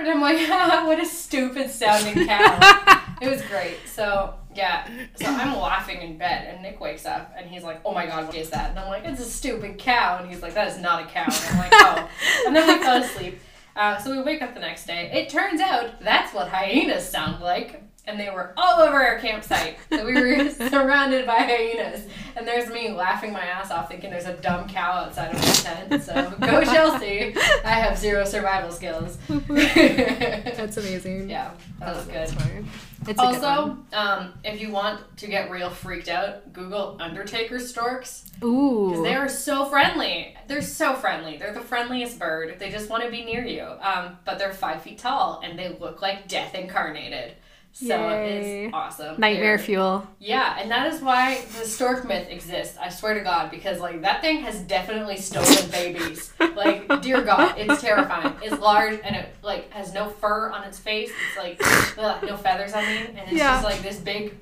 [0.00, 0.48] and I'm like,
[0.86, 3.10] what a stupid sounding cow.
[3.20, 3.76] it was great.
[3.86, 7.92] So yeah, so I'm laughing in bed, and Nick wakes up, and he's like, oh
[7.92, 8.70] my god, what is that?
[8.70, 11.24] And I'm like, it's a stupid cow, and he's like, that is not a cow.
[11.24, 12.10] And I'm like, oh,
[12.46, 13.38] and then we fell asleep.
[13.76, 15.10] Uh, so we wake up the next day.
[15.12, 17.82] It turns out that's what hyenas sound like.
[18.06, 19.76] And they were all over our campsite.
[19.90, 22.06] So we were surrounded by hyenas.
[22.34, 25.88] And there's me laughing my ass off thinking there's a dumb cow outside of my
[25.88, 26.02] tent.
[26.02, 27.36] So go Chelsea.
[27.64, 29.18] I have zero survival skills.
[29.28, 31.28] That's amazing.
[31.30, 32.64] yeah, that was That's good.
[33.06, 38.30] It's good Also, um, if you want to get real freaked out, Google Undertaker storks.
[38.42, 38.90] Ooh.
[38.90, 40.36] Because they are so friendly.
[40.48, 41.36] They're so friendly.
[41.36, 42.58] They're the friendliest bird.
[42.58, 43.62] They just want to be near you.
[43.80, 47.34] Um, but they're five feet tall and they look like death incarnated.
[47.72, 48.64] So Yay.
[48.66, 49.20] it's awesome.
[49.20, 50.06] Nightmare They're- fuel.
[50.18, 52.76] Yeah, and that is why the stork myth exists.
[52.78, 56.32] I swear to God, because like that thing has definitely stolen babies.
[56.56, 58.34] Like, dear God, it's terrifying.
[58.42, 61.10] It's large and it like has no fur on its face.
[61.28, 61.60] It's like
[61.98, 62.72] ugh, no feathers.
[62.74, 63.52] I mean, and it's Yeah.
[63.54, 64.34] just like this big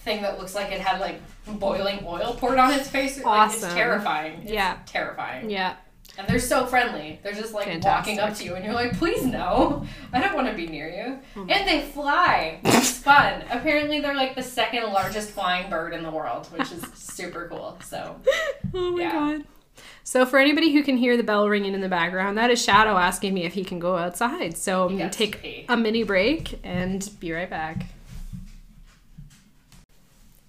[0.00, 3.16] thing that looks like it had like boiling oil poured on its face.
[3.18, 3.64] Like, Awesome.
[3.68, 4.42] it's terrifying.
[4.42, 4.78] It's Yeah.
[4.86, 5.48] terrifying.
[5.50, 5.74] Yeah.
[6.16, 7.18] And they're so friendly.
[7.22, 10.46] They're just like walking up to you, and you're like, please no, I don't want
[10.48, 11.18] to be near you.
[11.36, 12.60] Oh And they fly.
[12.64, 13.42] It's fun.
[13.50, 17.78] Apparently, they're like the second largest flying bird in the world, which is super cool.
[17.84, 18.16] So,
[18.74, 19.10] Oh my Yeah.
[19.12, 19.44] god.
[20.04, 22.96] So for anybody who can hear the bell ringing in the background, that is Shadow
[22.96, 24.56] asking me if he can go outside.
[24.56, 27.86] So I'm gonna take a mini break and be right back.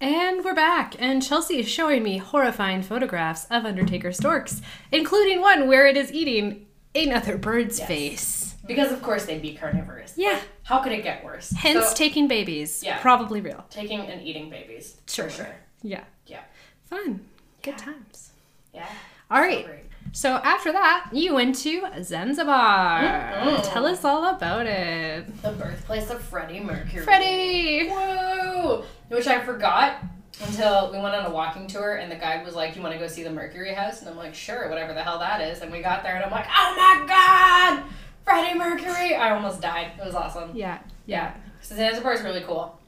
[0.00, 4.60] And we're back, and Chelsea is showing me horrifying photographs of Undertaker storks,
[4.92, 7.88] including one where it is eating another bird's Yes.
[7.88, 8.42] face.
[8.66, 10.14] because of course they'd be carnivorous.
[10.16, 10.40] Yeah.
[10.64, 11.50] How could it get worse?
[11.56, 12.82] Hence So, taking babies.
[12.84, 12.98] Yeah.
[12.98, 13.64] Probably real.
[13.70, 14.96] taking and eating babies.
[15.06, 15.30] Sure.
[15.30, 15.54] Sure.
[15.82, 16.02] Yeah.
[16.26, 16.40] Yeah.
[16.86, 17.20] Fun.
[17.62, 18.32] Good times.
[18.74, 18.88] Yeah.
[19.30, 19.64] All right.
[19.64, 19.70] So.
[20.12, 23.02] So after that, you went to Zanzibar.
[23.02, 23.72] Mm-mm.
[23.72, 25.42] Tell us all about it.
[25.42, 27.02] The birthplace of Freddie Mercury.
[27.04, 27.88] Freddie!
[27.90, 28.84] Whoa!
[29.08, 30.02] Which I forgot
[30.42, 32.98] until we went on a walking tour and the guide was like, You want to
[32.98, 34.00] go see the Mercury house?
[34.00, 35.60] And I'm like, Sure, whatever the hell that is.
[35.60, 37.84] And we got there and I'm like, Oh my god!
[38.24, 39.14] Freddie Mercury!
[39.14, 39.92] I almost died.
[40.00, 40.50] It was awesome.
[40.54, 40.78] Yeah.
[41.06, 41.34] Yeah.
[41.62, 42.78] So Zanzibar is really cool.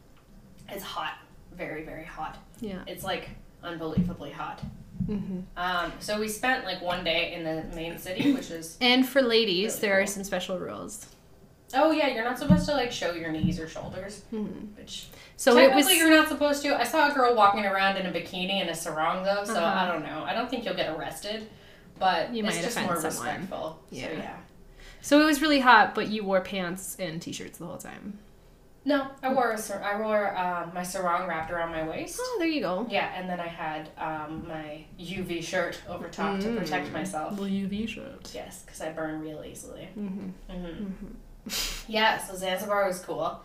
[0.69, 1.15] It's hot.
[1.57, 2.39] Very, very hot.
[2.61, 2.83] Yeah.
[2.87, 3.31] It's like
[3.63, 4.63] unbelievably hot.
[5.07, 9.07] Hmm Um, so we spent like one day in the main city, which is And
[9.07, 11.07] for ladies, Really there are some special rules.
[11.75, 14.77] oh yeah, you're not supposed to like show your knees or shoulders, Mhm.
[14.77, 15.07] which
[15.37, 15.99] So it technically was.
[15.99, 16.79] you're not supposed to.
[16.79, 19.85] I saw a girl walking around in a bikini and a sarong though, so Uh-huh.
[19.85, 20.25] I don't know.
[20.25, 21.49] I don't think you'll get arrested,
[21.99, 23.27] but You it's might just offend more someone.
[23.35, 23.79] respectful.
[23.91, 24.07] Yeah.
[24.07, 24.37] So yeah.
[25.01, 28.19] So it was really hot, but you wore pants and t-shirts the whole time.
[28.89, 32.19] No, I wore a sar- I wore um, my sarong wrapped around my waist.
[32.23, 32.87] Oh, there you go.
[32.89, 36.93] Yeah, and then I had um, my UV shirt over top to protect Mm.
[36.93, 37.37] myself.
[37.37, 38.31] The UV shirt.
[38.35, 39.89] Yes, because I burn real easily.
[39.99, 40.29] Mm-hmm.
[40.51, 41.53] Mm-hmm.
[41.87, 43.41] Yeah, so Zanzibar was cool.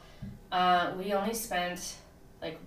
[0.52, 1.96] Uh, we only spent
[2.42, 2.58] like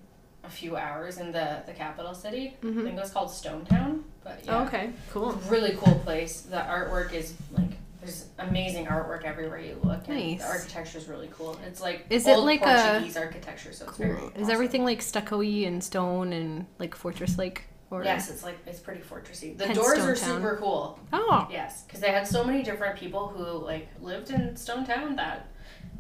[0.45, 2.57] a few hours in the, the capital city.
[2.63, 2.83] I Mm-hmm.
[2.85, 4.05] think it was called Stone Town.
[4.23, 4.91] But yeah, Oh, okay.
[5.13, 5.33] Cool.
[5.49, 6.43] really cool place.
[6.43, 7.73] The artwork is like
[8.07, 10.07] there's amazing artwork everywhere you look.
[10.09, 10.41] And Nice.
[10.41, 11.59] The architecture is really cool.
[11.67, 14.29] It's like Is it old like a- Portuguese architecture, so it's very Cool.
[14.29, 14.51] Is awesome.
[14.51, 17.65] everything like stucco-y and stone and like fortress like?
[17.91, 19.57] Or Yes, it's like it's pretty fortressy.
[19.57, 20.29] The doors Stone are Town.
[20.43, 20.99] super cool.
[21.13, 21.47] Oh.
[21.51, 25.47] Yes, because they had so many different people who like lived in Stone Town that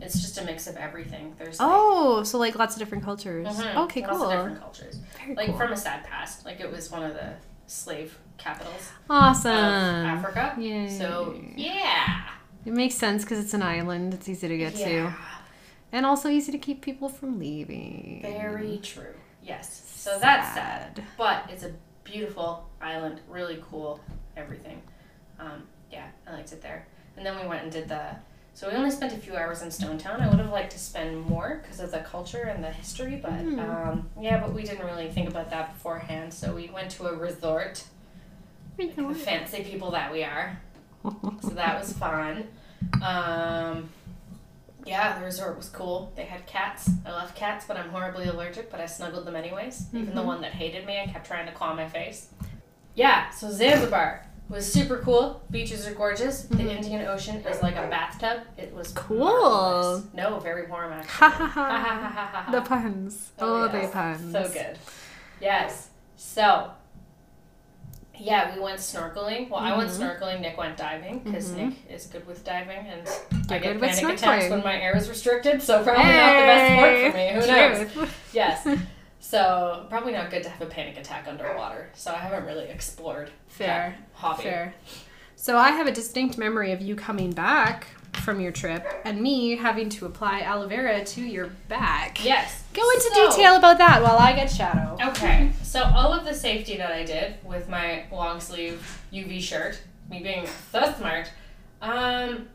[0.01, 1.35] it's just a mix of everything.
[1.39, 3.47] There's like, Oh, so like lots of different cultures.
[3.47, 4.19] mhm, Okay, lots cool.
[4.19, 4.99] Lots of different cultures.
[5.19, 5.59] Very Like cool.
[5.59, 6.45] from a sad past.
[6.45, 7.35] Like it was one of the
[7.69, 9.53] slave capitals awesome.
[9.53, 10.55] Africa.
[10.59, 10.89] Yeah.
[10.89, 12.29] So yeah,
[12.65, 14.15] It makes sense because it's an island.
[14.15, 15.13] It's easy to get to,
[15.93, 18.21] and also easy to keep people from leaving.
[18.23, 19.15] very true.
[19.43, 19.83] Yes.
[19.97, 21.73] So that's sad, but it's a
[22.05, 23.21] beautiful island.
[23.29, 24.01] Really cool.
[24.37, 24.81] Everything.
[25.39, 26.87] Um, yeah, I liked it there.
[27.17, 28.17] And then we went and did the.
[28.55, 30.21] So we only spent a few hours in Stone Town.
[30.23, 33.33] I would have liked to spend more because of the culture and the history, but
[33.33, 33.59] Hmm.
[33.61, 36.33] um, yeah, but we didn't really think about that beforehand.
[36.33, 37.85] So we went to a resort,
[38.77, 40.59] the fancy people that we are.
[41.43, 42.47] So that was fun.
[43.03, 43.89] Um,
[44.85, 46.13] yeah, the resort was cool.
[46.17, 46.91] They had cats.
[47.05, 49.87] I love cats, but I'm horribly allergic, but I snuggled them anyways.
[49.93, 50.27] Even the Mhm.
[50.27, 52.29] one that hated me, I kept trying to claw my face.
[52.95, 55.43] Yeah, so Zanzibar was super cool.
[55.51, 56.43] Beaches are gorgeous.
[56.43, 56.77] The Mhm.
[56.77, 58.43] Indian Ocean is like a bathtub.
[58.57, 59.19] It was Cool.
[59.25, 60.05] marvelous.
[60.15, 61.11] No, very warm actually.
[61.17, 62.43] Ha ha Ha, ha, ha.
[62.45, 62.53] ha.
[62.53, 63.33] The puns.
[63.41, 63.87] Oh, yes.
[63.87, 64.33] the puns.
[64.33, 64.79] So good.
[65.41, 65.89] Yes.
[66.17, 66.71] So,
[68.19, 69.49] yeah, we went snorkeling.
[69.51, 69.99] Well, I went Mhm.
[70.19, 70.41] snorkeling.
[70.41, 71.57] Nick went diving because Mhm.
[71.57, 74.81] Nick is good with diving, and I You're get good with panic attacks when my
[74.81, 75.63] air is restricted.
[75.63, 77.33] So probably not the best sport for me.
[77.33, 77.47] Who
[78.03, 78.09] knows?
[78.33, 78.69] Yes.
[79.21, 81.89] So probably not good to have a panic attack underwater.
[81.95, 83.97] So I haven't really explored Fair.
[84.15, 84.45] hobby.
[84.45, 84.75] Fair.
[85.37, 89.57] So I have a distinct memory of you coming back from your trip and me
[89.57, 92.25] having to apply aloe vera to your back.
[92.25, 92.63] Yes.
[92.73, 94.97] Go into So- detail about that while I get shadow.
[95.11, 99.81] Okay, so all of the safety that I did with my long sleeve UV shirt,
[100.11, 101.31] me being so smart,
[101.83, 102.49] um,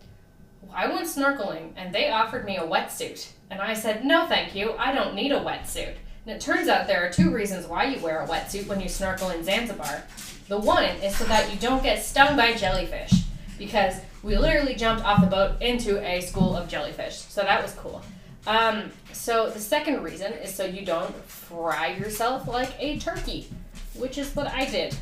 [0.73, 3.29] I went snorkeling and they offered me a wetsuit.
[3.49, 5.95] And I said, no, thank you, I don't need a wetsuit.
[6.25, 8.87] And it turns out there are two reasons why you wear a wetsuit when you
[8.87, 10.03] snorkel in Zanzibar.
[10.47, 13.11] The one is so that you don't get stung by jellyfish,
[13.57, 17.15] because we literally jumped off the boat into a school of jellyfish.
[17.17, 18.01] So that was cool.
[18.47, 23.47] Um, so the second reason is so you don't fry yourself like a turkey,
[23.95, 24.95] which is what I did.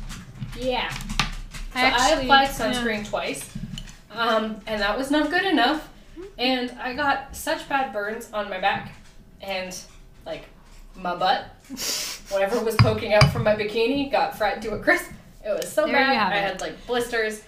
[0.58, 0.90] Yeah.
[0.90, 0.98] So
[1.74, 2.72] I, actually- applied yeah.
[2.72, 3.48] sunscreen twice,
[4.10, 5.88] um, and that was not good enough.
[6.38, 8.92] And I got such bad burns on my back
[9.40, 9.78] and
[10.26, 10.44] like
[10.96, 11.46] my butt,
[12.30, 15.10] whatever was poking out from my bikini, got fried to a crisp.
[15.44, 16.32] It was so There bad.
[16.32, 17.42] I had like blisters.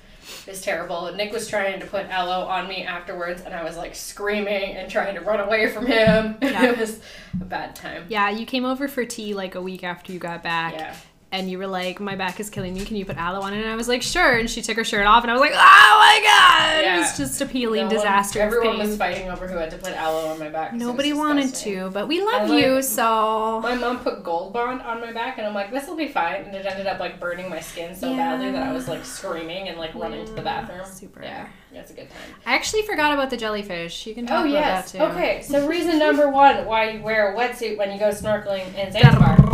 [0.47, 1.13] It was terrible.
[1.15, 4.91] Nick was trying to put aloe on me afterwards, and I was like screaming and
[4.91, 6.37] trying to run away from him.
[6.43, 6.67] Yeah.
[6.67, 7.01] it was
[7.41, 8.05] a bad time.
[8.09, 10.75] Yeah, you came over for tea like a week after you got back.
[10.75, 10.97] Yeah.
[11.33, 12.85] And you were like, my back is killing me.
[12.85, 13.63] Can you put aloe on it?
[13.63, 14.37] And I was like, sure.
[14.37, 16.85] And she took her shirt off, and I was like, oh my god!
[16.85, 18.41] It was just a peeling No one- disaster.
[18.41, 20.75] of everyone was fighting over who had to put aloe on my back.
[20.75, 25.01] Nobody wanted to, but we love like- you, so My mom put Gold Bond on
[25.01, 26.43] my back, and I'm like, this will be fine.
[26.43, 29.69] And it ended up like burning my skin so badly that I was like screaming
[29.69, 30.85] and like running to the bathroom.
[30.85, 31.23] Super.
[31.23, 32.37] Yeah, that's a good time.
[32.45, 34.07] I actually forgot about the jellyfish.
[34.07, 34.93] You can talk Oh about yes.
[34.93, 35.05] that too.
[35.15, 38.93] Okay, so reason number one why you wear a wetsuit when you go snorkeling in
[38.93, 39.52] Zanzibar.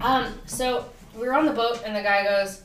[0.00, 2.58] Um, so we were on the boat, and the guy goes,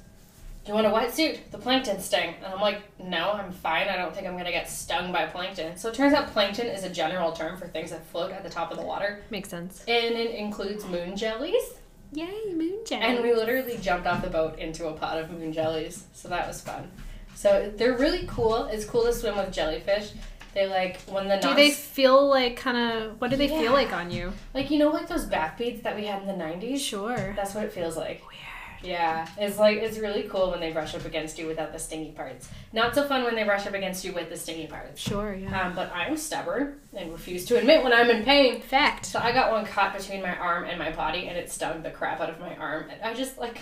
[0.66, 1.52] "Do you want a wetsuit?
[1.52, 3.88] The plankton sting." And I'm like, "No, I'm fine.
[3.88, 6.84] I don't think I'm gonna get stung by plankton." So it turns out plankton is
[6.84, 9.84] a general term for things that float at the top of the water, Makes sense.
[9.88, 11.64] and it includes moon jellies.
[12.12, 13.04] Yay, moon jelly.
[13.04, 16.48] And we literally jumped off the boat into a pot of moon jellies, so that
[16.48, 16.90] was fun.
[17.36, 18.66] So they're really cool.
[18.66, 20.12] It's cool to swim with jellyfish.
[20.54, 23.22] They like when the do they feel like kind of?
[23.22, 23.60] What do they Yeah.
[23.62, 24.34] feel like on you?
[24.54, 26.82] like you know like those bath beads that we had in the nineties.
[26.84, 27.34] Sure.
[27.36, 28.22] That's what it feels like.
[28.28, 28.36] Weird.
[28.82, 32.12] Yeah, it's like it's really cool when they brush up against you without the stingy
[32.14, 32.48] parts.
[32.72, 35.02] Not so fun when they brush up against you with the stingy parts.
[35.02, 35.34] Sure.
[35.36, 35.68] Yeah.
[35.68, 38.62] Um, but I'm stubborn and refuse to admit when I'm in pain.
[38.62, 39.06] Fact.
[39.06, 41.90] So I got one caught between my arm and my body, and it stung the
[41.92, 42.90] crap out of my arm.
[42.90, 43.60] And I just like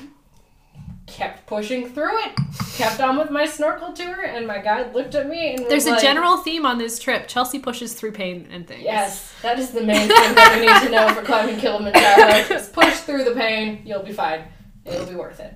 [1.08, 2.38] kept pushing through it,
[2.76, 5.86] kept on with my snorkel tour, and my guide looked at me and was There's
[5.88, 7.28] a like, general theme on this trip.
[7.28, 8.84] Chelsea pushes through pain and things.
[8.84, 12.44] Yes, that is the main thing that we need to know for climbing Kilimanjaro.
[12.50, 14.44] Just push through the pain, you'll be fine.
[14.86, 15.54] It'll be worth it.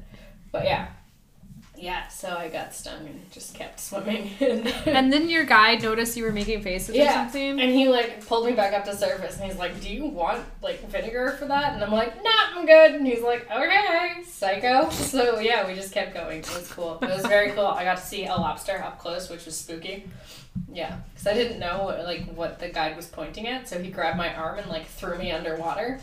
[0.51, 0.87] But yeah.
[1.81, 4.29] Yeah, so I got stung and just kept swimming.
[4.85, 7.59] And then your guide noticed you were making faces or something.
[7.59, 10.43] and he like pulled me back up to surface and he's like, Do you want
[10.61, 11.73] like vinegar for that?
[11.73, 12.91] And I'm like, Nah, I'm good.
[12.93, 14.89] And he's like, Okay, psycho.
[15.11, 16.39] So yeah, we just kept going.
[16.39, 16.99] It was cool.
[17.01, 17.65] It was very cool.
[17.65, 20.07] I got to see a lobster up close, which was spooky.
[20.71, 23.89] Yeah, because I didn't know what, like what the guide was pointing at, so he
[23.89, 25.99] grabbed my arm and like threw me underwater,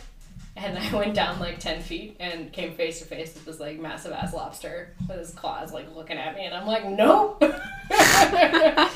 [0.64, 3.79] and I went down like ten feet and came face to face with this like
[3.79, 7.37] massive ass lobster with his claws like looking at me, and I'm like, no.
[7.90, 8.88] yeah.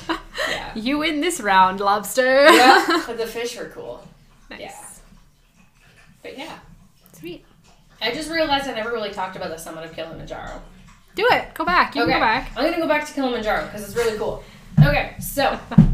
[0.74, 2.46] You win this round, lobster.
[2.50, 4.06] Yeah, but the fish were cool.
[4.50, 4.60] nice.
[4.60, 4.84] Yeah.
[6.22, 6.58] But yeah,
[7.12, 7.44] Sweet.
[8.00, 10.60] I just realized I never really talked about the summit of Kilimanjaro.
[11.14, 11.54] Do it.
[11.54, 11.94] Go back.
[11.94, 12.50] You okay, can go back.
[12.56, 14.42] I'm gonna go back to Kilimanjaro because it's really cool.
[14.78, 15.58] Okay, so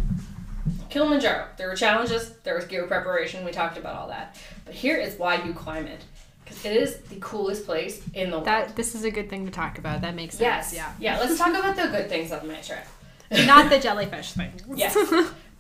[0.91, 1.47] Kilimanjaro.
[1.57, 2.33] There were challenges.
[2.45, 3.45] There was gear preparation.
[3.45, 4.37] We talked about all that.
[4.65, 6.05] But here is why you climb it
[6.45, 8.47] because it is the coolest place in the world.
[8.47, 10.01] That this is a good thing to talk about.
[10.01, 10.73] That makes sense.
[10.73, 10.75] yes.
[10.75, 10.93] Yeah.
[10.99, 11.19] Yeah.
[11.21, 12.85] Let's talk about the good things of my trip.
[13.47, 14.53] Not the jellyfish thing.
[14.75, 14.97] Yes.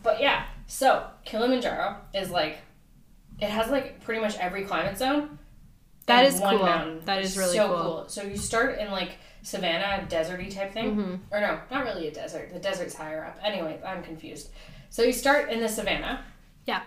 [0.02, 2.58] But yeah, so Kilimanjaro is like,
[3.40, 5.38] it has like pretty much every climate zone.
[6.06, 6.64] That is one cool.
[6.64, 7.00] mountain.
[7.04, 8.04] That is really so cool.
[8.08, 11.18] So you start in like savannah, deserty type thing, Mhm.
[11.30, 12.50] or no, not really a desert.
[12.52, 13.38] The desert's higher up.
[13.42, 14.48] Anyway, I'm confused.
[14.90, 16.24] So you start in the savannah.
[16.66, 16.82] Yeah.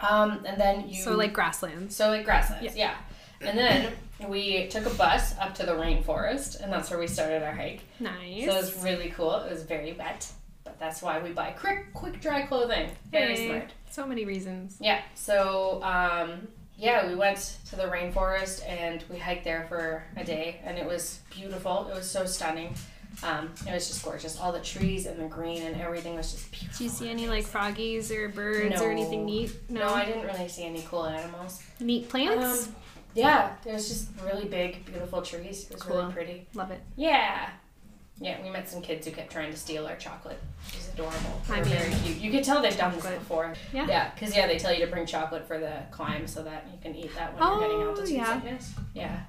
[0.00, 1.96] Um, and then you So like grasslands.
[1.96, 2.94] so like grasslands, yeah.
[3.40, 3.92] And then
[4.28, 7.80] we took a bus up to the rainforest, and that's where we started our hike.
[8.00, 8.44] Nice.
[8.46, 9.34] So it was really cool.
[9.36, 10.26] It was very wet,
[10.64, 12.90] but that's why we buy quick, quick dry clothing.
[13.10, 13.48] Very Hey.
[13.48, 13.72] smart.
[13.90, 14.76] So many reasons.
[14.80, 15.00] Yeah.
[15.14, 20.60] So um, yeah, we went to the rainforest and we hiked there for a day,
[20.64, 21.88] and it was beautiful.
[21.90, 22.74] It was so stunning.
[23.22, 24.38] Um, it was just gorgeous.
[24.38, 26.76] All the trees and the green and everything was just beautiful.
[26.78, 29.52] Do you see any like froggies or birds or anything neat?
[29.70, 31.62] No, I didn't really see any cool animals.
[31.80, 32.66] Neat plants.
[32.68, 32.74] Um,
[33.14, 35.64] yeah, there was just really big, beautiful trees.
[35.64, 35.96] It was Cool.
[35.96, 36.46] really pretty.
[36.54, 36.80] Love it.
[36.96, 37.48] Yeah.
[38.18, 40.38] Yeah, we met some kids who kept trying to steal our chocolate.
[40.68, 41.40] It was adorable.
[41.50, 42.16] I They were mean, very cute.
[42.18, 43.54] You could tell they've done this before.
[43.74, 43.86] Yeah.
[43.86, 46.78] Yeah, because yeah, they tell you to bring chocolate for the climb so that you
[46.82, 48.34] can eat that when you're getting Oh, altitude yeah.
[48.40, 48.72] sickness.
[48.94, 49.20] Yeah.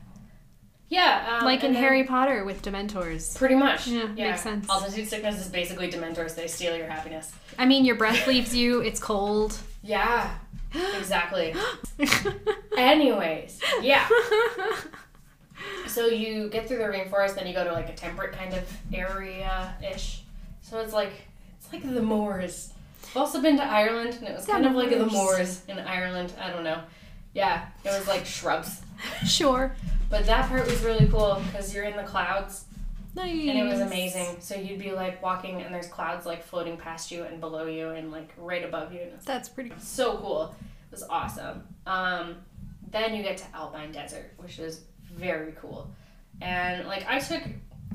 [0.90, 1.38] Yeah.
[1.40, 3.38] Um, like in Harry Potter with Dementors.
[3.38, 3.88] Pretty much.
[3.88, 4.70] Yeah, makes sense.
[4.70, 6.36] Altitude sickness is basically Dementors.
[6.36, 7.34] They steal your happiness.
[7.58, 8.80] I mean, your breath leaves you.
[8.82, 9.58] It's cold.
[9.84, 10.34] Yeah.
[10.98, 11.54] Exactly.
[12.78, 14.08] Anyways, yeah.
[15.88, 18.64] So you get through the rainforest, then you go to like a temperate kind of
[18.94, 20.22] area ish.
[20.62, 21.12] So it's like
[21.60, 22.72] it's like the moors.
[23.10, 25.12] I've also been to Ireland, and it was The kind of like the moors.
[25.14, 26.34] moors in Ireland.
[26.40, 26.82] I don't know.
[27.34, 28.82] Yeah, it was like shrubs,
[29.26, 29.76] sure.
[30.10, 32.66] but that part was really cool because you're in the clouds,
[33.16, 33.32] Nice.
[33.32, 34.38] and it was amazing.
[34.40, 37.90] So you'd be like walking, and there's clouds like floating past you and below you,
[37.90, 39.72] and like right above you, That's pretty.
[39.80, 40.56] so cool.
[40.90, 41.64] It was awesome.
[41.86, 42.36] Um,
[42.90, 44.82] then you get to Alpine Desert, which is
[45.14, 45.90] very cool.
[46.42, 47.44] And like I took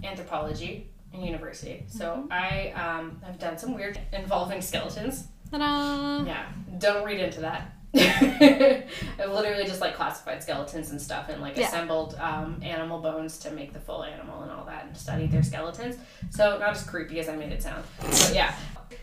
[0.05, 5.29] anthropology in university, so I um, have done some weird involving skeletons.
[5.51, 6.25] Ta-da!
[6.25, 6.47] Yeah,
[6.79, 7.73] don't read into that.
[7.95, 11.69] I've literally just like classified skeletons and stuff and like Yeah.
[11.69, 15.43] assembled um, animal bones to make the full animal and all that and studied their
[15.43, 15.97] skeletons.
[16.31, 17.85] So not as creepy as I made it sound.
[18.01, 18.55] But yeah.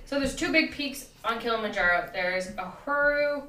[0.05, 2.09] So there's two big peaks on Kilimanjaro.
[2.13, 3.43] There's Uhuru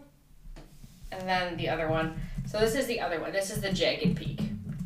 [1.13, 2.21] and then the other one.
[2.47, 3.33] So this is the other one.
[3.33, 4.41] This is the jagged peak.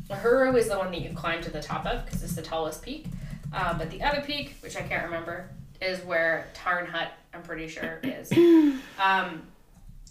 [0.09, 2.81] Uhuru is the one that you climb to the top of because it's the tallest
[2.81, 3.07] peak.
[3.53, 5.49] Uh, but the other peak, which I can't remember,
[5.81, 8.31] is where Tarn Hut, I'm pretty sure, is.
[9.03, 9.41] um,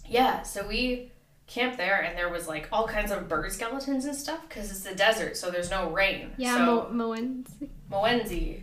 [0.07, 1.11] yeah, so we
[1.47, 4.81] camped there and there was like all kinds of bird skeletons and stuff because it's
[4.81, 6.31] the desert, so there's no rain.
[6.37, 7.69] Yeah, so, Mo- Mawenzi.
[7.91, 8.61] Mawenzi.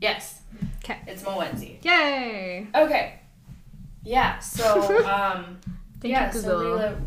[0.00, 0.40] Yes.
[0.82, 0.98] 'Kay.
[1.06, 1.82] It's Mawenzi.
[1.84, 2.66] Yay!
[2.74, 3.20] Okay.
[4.02, 5.58] Yeah, so, um,
[6.00, 7.00] Thank yeah, so Leela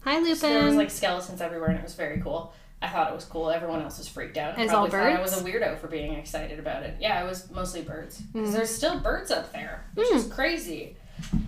[0.00, 0.36] Hi, Lupin.
[0.36, 2.52] So there was like skeletons everywhere, and it was very cool.
[2.80, 3.50] I thought it was cool.
[3.50, 4.58] Everyone else was freaked out.
[4.58, 6.96] Is all thought I was a weirdo for being excited about it.
[7.00, 8.20] Yeah, it was mostly birds.
[8.20, 8.52] Because Mm.
[8.52, 10.96] there's still birds up there, which is crazy.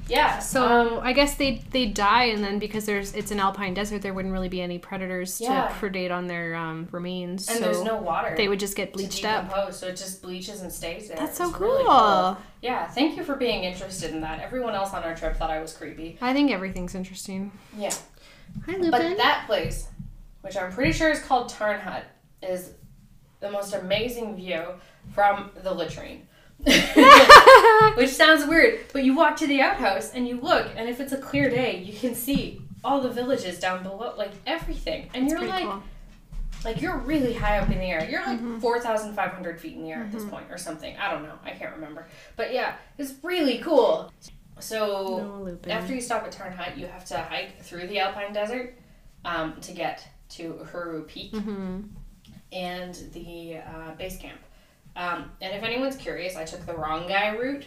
[0.08, 0.40] Yeah.
[0.40, 4.02] so um, I guess they they die, and then because there's it's an alpine desert,
[4.02, 5.68] there wouldn't really be any predators Yeah.
[5.68, 7.48] to predate on their um, remains.
[7.48, 8.34] and so there's no water.
[8.36, 9.72] they would just get bleached up.
[9.72, 11.16] so it just bleaches and stays there.
[11.16, 11.68] That's so It's cool.
[11.68, 14.40] really Yeah, thank you for being interested in that.
[14.40, 16.18] Everyone else on our trip thought I was creepy.
[16.20, 17.52] I think everything's interesting.
[17.76, 17.94] Yeah.
[18.66, 18.90] Hi, Lupin.
[18.90, 19.88] But that place,
[20.40, 22.04] which I'm pretty sure is called Tarn Hut,
[22.42, 22.72] is
[23.38, 24.64] the most amazing view
[25.14, 26.26] from the latrine.
[27.96, 31.12] which sounds weird, but you walk to the outhouse and you look, and if it's
[31.12, 35.08] a clear day, you can see all the villages down below, like everything.
[35.14, 35.82] And you're like, cool.
[36.64, 38.08] like you're really high up in the air.
[38.08, 38.58] You're like Mm-hmm.
[38.60, 40.96] 4,500 feet in the air at this point, or something.
[40.96, 41.38] I don't know.
[41.44, 42.06] I can't remember.
[42.36, 44.12] But yeah, it's really cool.
[44.58, 48.32] So No, after you stop at Tarn Hut, you have to hike through the Alpine
[48.32, 48.74] Desert
[49.24, 51.80] um, to get to Uhuru Peak hmm
[52.52, 54.40] and the uh, base camp.
[54.96, 57.64] Um, and if anyone's curious, I took the Rongai route.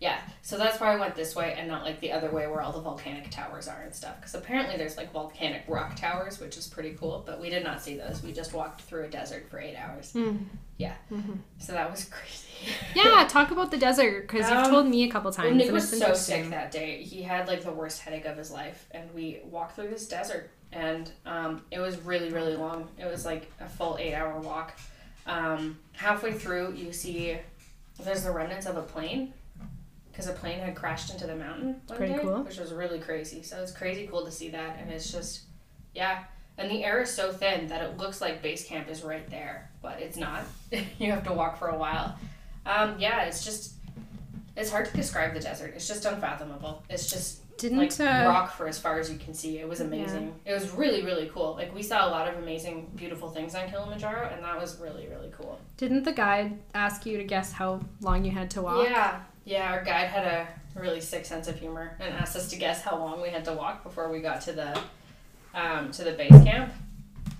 [0.00, 2.60] Yeah, so that's why I went this way and not like the other way where
[2.60, 4.16] all the volcanic towers are and stuff.
[4.16, 7.80] Because apparently there's like volcanic rock towers, which is pretty cool, but we did not
[7.80, 8.22] see those.
[8.22, 10.12] We just walked through a desert for eight hours.
[10.12, 10.40] Mm.
[10.76, 11.38] Yeah, Mhm.
[11.58, 12.74] so that was crazy.
[12.94, 15.46] Yeah, talk about the desert because you've Um, told me a couple times.
[15.48, 17.02] Well, Nick was so sick that day.
[17.02, 20.50] He had like the worst headache of his life, and we walked through this desert,
[20.72, 22.88] and um, it was really, really long.
[22.98, 24.72] It was like a full eight-hour walk.
[25.26, 27.38] Um, halfway through, you see
[28.02, 29.32] there's the remnants of a plane,
[30.10, 32.42] because a plane had crashed into the mountain one Pretty day, cool.
[32.42, 33.42] which was really crazy.
[33.42, 35.42] So it's crazy cool to see that, and it's just,
[35.94, 36.24] yeah.
[36.56, 39.70] And the air is so thin that it looks like base camp is right there,
[39.82, 40.42] but it's not.
[40.98, 42.16] you have to walk for a while.
[42.64, 43.74] Um, yeah, it's just
[44.56, 45.72] it's hard to describe the desert.
[45.74, 46.84] It's just unfathomable.
[46.88, 49.58] It's just Didn't like uh, rock for as far as you can see.
[49.58, 50.34] It was amazing.
[50.44, 51.54] It was really really cool.
[51.54, 55.06] Like we saw a lot of amazing beautiful things on Kilimanjaro and that was really
[55.08, 55.58] really cool.
[55.76, 58.86] didn't the guide ask you to guess how long you had to walk?
[58.88, 59.20] Yeah.
[59.46, 60.48] Yeah, our guide had a
[60.80, 63.52] really sick sense of humor and asked us to guess how long we had to
[63.52, 64.80] walk before we got to the
[65.54, 66.72] um, to the base camp.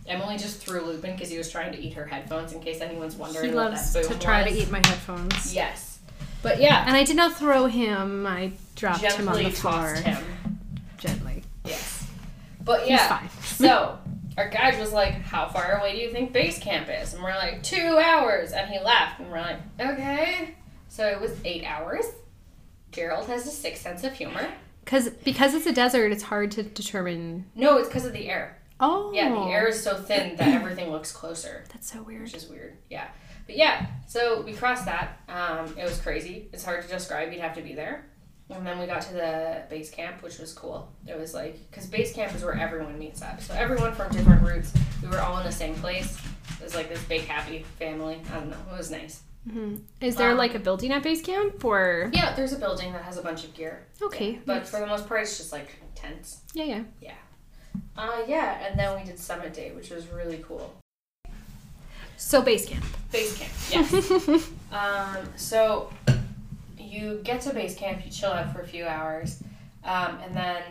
[0.07, 3.17] Emily just threw Lupin because he was trying to eat her headphones in case anyone's
[3.17, 5.55] wondering He what loves that to try to eat my headphones.
[5.55, 5.94] Yes.
[6.45, 8.27] But yeah, And I did not throw him.
[8.27, 9.73] I dropped him on the floor.
[9.95, 10.25] tossed him.
[10.99, 11.43] Gently.
[11.65, 12.07] Yes.
[12.63, 13.29] But He's yeah, fine.
[13.43, 13.99] so
[14.37, 17.15] our guide was like, How far away do you think base camp is?
[17.15, 18.53] And we're like, Two hours.
[18.53, 19.21] And he laughed.
[19.21, 20.55] And we're like, Okay.
[20.89, 22.05] So it was eight hours.
[22.93, 24.47] Gerald has a sick sense of humor.
[24.85, 27.47] Because because it's a desert, it's hard to determine.
[27.55, 28.59] No, it's because of the air.
[28.81, 30.53] Oh, Yeah, the air is so thin that oh.
[30.53, 32.23] everything looks closer, That's so weird.
[32.25, 32.77] which is weird.
[32.91, 33.07] Yeah.
[33.47, 35.19] But yeah, so we crossed that.
[35.29, 36.49] Um, it was crazy.
[36.53, 37.33] It's hard to describe.
[37.33, 38.07] You'd have to be there.
[38.51, 40.93] And then we got to the base camp, which was cool.
[41.07, 43.41] It was like, because base camp is where everyone meets up.
[43.41, 46.19] So everyone from different routes, we were all in the same place.
[46.61, 48.21] It was like this big happy family.
[48.31, 48.57] I don't know.
[48.73, 49.23] It was nice.
[49.51, 52.11] hmm Is there Um, like a building at base camp or?
[52.13, 53.87] Yeah, there's a building that has a bunch of gear.
[54.03, 54.39] Okay.
[54.45, 56.41] But for the most part, it's just like tents.
[56.53, 57.15] Yeah, yeah, yeah.
[57.97, 60.75] Uh, yeah, and then we did summit day, which was really cool.
[62.17, 62.85] So base camp.
[63.13, 64.51] Base camp, yes.
[64.73, 65.93] um, so
[66.79, 69.43] you get to base camp, you chill out for a few hours,
[69.85, 70.63] um, and then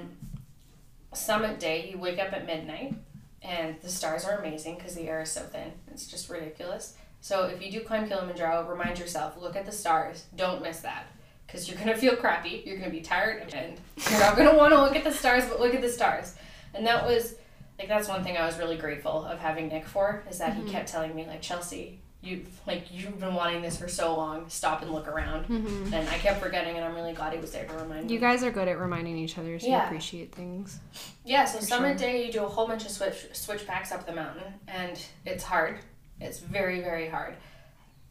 [1.14, 2.96] summit day, you wake up at midnight,
[3.42, 5.72] and the stars are amazing because the air is so thin.
[5.92, 6.96] It's just ridiculous.
[7.22, 10.26] So if you do climb Kilimanjaro, remind yourself, look at the stars.
[10.36, 11.08] Don't miss that.
[11.46, 13.80] Because you're going to feel crappy, you're going to be tired, and
[14.10, 16.36] you're not going to want to look at the stars, but look at the stars.
[16.74, 17.36] And that was,
[17.80, 20.64] like, that's one thing I was really grateful of having Nick for, is that he
[20.70, 24.48] kept telling me, like, Chelsea, you like you've been wanting this for so long.
[24.48, 25.46] Stop and look around.
[25.46, 28.14] hmm And I kept forgetting, and I'm really glad he was there to remind me.
[28.14, 29.86] You guys are good at reminding each other to Yeah.
[29.86, 30.80] appreciate things.
[31.26, 32.08] Yeah, so summit sure.
[32.10, 35.80] day, you do a whole bunch of switch switchbacks up the mountain, and it's hard.
[36.22, 37.36] It's very very hard,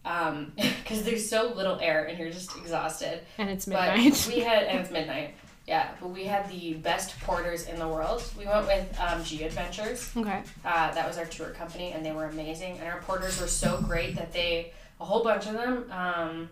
[0.04, 0.52] um,
[0.82, 3.20] because there's so little air, and you're just exhausted.
[3.38, 4.26] And it's But midnight.
[4.28, 5.36] we had, and it's midnight.
[5.66, 8.22] Yeah, but we had the best porters in the world.
[8.36, 10.10] We went with um, G Adventures.
[10.16, 10.42] Okay.
[10.64, 12.78] Uh, that was our tour company, and they were amazing.
[12.78, 16.50] And our porters were so great that they, a whole bunch of them, um,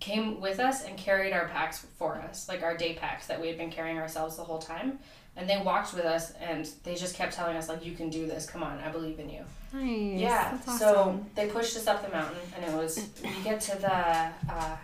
[0.00, 3.48] came with us and carried our packs for us, like our day packs that we
[3.48, 4.98] had been carrying ourselves the whole time.
[5.36, 8.26] And they walked with us, and they just kept telling us like, "You can do
[8.26, 8.44] this.
[8.46, 10.20] Come on, I believe in you." Nice.
[10.20, 10.58] Yeah.
[10.66, 14.52] That's So they pushed us up the mountain, and it was we get to the
[14.52, 14.76] uh,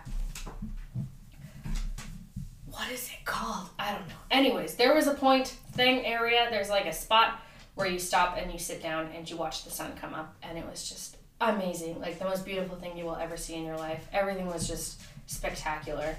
[2.79, 3.69] what is it called?
[3.77, 4.15] I don't know.
[4.31, 6.47] Anyways, there was a point thing area.
[6.49, 7.41] There's like a spot
[7.75, 10.57] where you stop and you sit down and you watch the sun come up, and
[10.57, 11.99] it was just amazing.
[11.99, 14.07] Like the most beautiful thing you will ever see in your life.
[14.13, 16.15] Everything was just spectacular.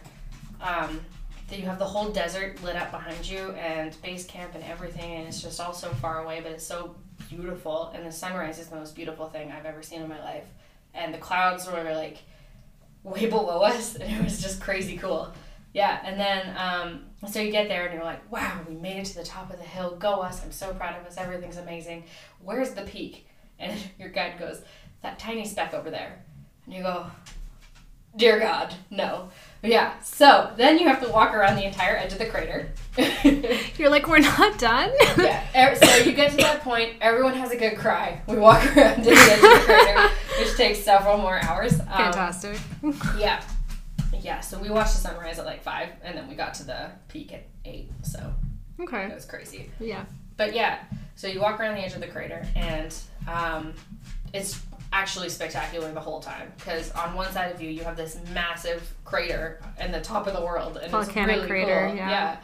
[0.61, 1.01] Um,
[1.49, 5.13] that you have the whole desert lit up behind you and base camp and everything,
[5.13, 6.95] and it's just all so far away, but it's so
[7.31, 7.91] beautiful.
[7.95, 10.45] And the sunrise is the most beautiful thing I've ever seen in my life.
[10.93, 12.19] And the clouds were like
[13.03, 15.33] way below us, and it was just crazy cool.
[15.73, 19.05] Yeah, and then um, so you get there and you're like, wow, we made it
[19.07, 19.97] to the top of the hill.
[19.97, 20.43] Go us!
[20.45, 21.17] I'm so proud of us.
[21.17, 22.05] Everything's amazing.
[22.43, 23.27] Where's the peak?
[23.63, 24.63] And your guide goes,
[25.03, 26.25] that tiny speck over there.
[26.65, 27.09] And you go,
[28.17, 29.29] dear God, no.
[29.63, 32.71] Yeah, so then you have to walk around the entire edge of the crater.
[33.77, 34.91] You're like, we're not done.
[35.19, 38.23] yeah, so you get to that point, everyone has a good cry.
[38.27, 40.09] We walk around to the edge of the crater,
[40.39, 41.79] which takes several more hours.
[41.81, 42.59] Um, Fantastic.
[43.19, 43.43] Yeah.
[44.23, 46.91] Yeah, so we watched the sunrise at like 5, and then we got to the
[47.09, 48.33] peak at 8, so
[48.81, 49.71] okay, it was crazy.
[49.81, 50.05] Yeah.
[50.37, 50.79] But yeah,
[51.17, 52.95] so you walk around the edge of the crater, and
[53.29, 53.75] um,
[54.33, 54.61] it's
[54.93, 58.93] actually spectacular the whole time because on one side of you you have this massive
[59.05, 61.97] crater and the top of the world, and Volcanic it's really crater, cool.
[61.97, 62.37] yeah.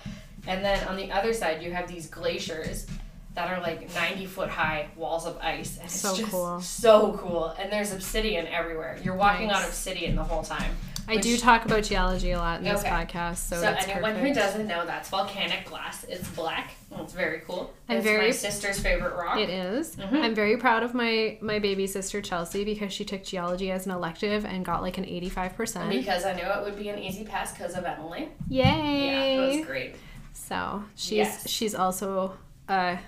[0.47, 2.87] and then on the other side you have these glaciers
[3.35, 6.61] that are like 90 foot high walls of ice, and it's So just cool.
[6.61, 7.49] so cool.
[7.59, 8.99] And there's obsidian everywhere.
[9.03, 9.57] You're walking Nice.
[9.63, 10.75] on obsidian the whole time.
[11.09, 12.89] I do talk about geology a lot in this Okay.
[12.91, 14.27] podcast, so, So, that's anyone perfect.
[14.27, 16.05] who doesn't know, that's volcanic glass.
[16.09, 16.73] It's black.
[16.99, 17.73] It's very cool.
[17.89, 19.39] I'm it's very- my sister's favorite rock.
[19.39, 19.95] It is.
[19.97, 20.23] Mhm.
[20.23, 23.93] I'm very proud of my my baby sister Chelsea because she took geology as an
[23.93, 25.91] elective and got like an 85%.
[25.91, 28.29] Because I knew it would be an easy pass because of Emily.
[28.49, 28.65] Yay!
[28.65, 29.95] Yeah, that was great.
[30.33, 31.49] So she's Yes.
[31.49, 32.37] she's also
[32.69, 32.99] a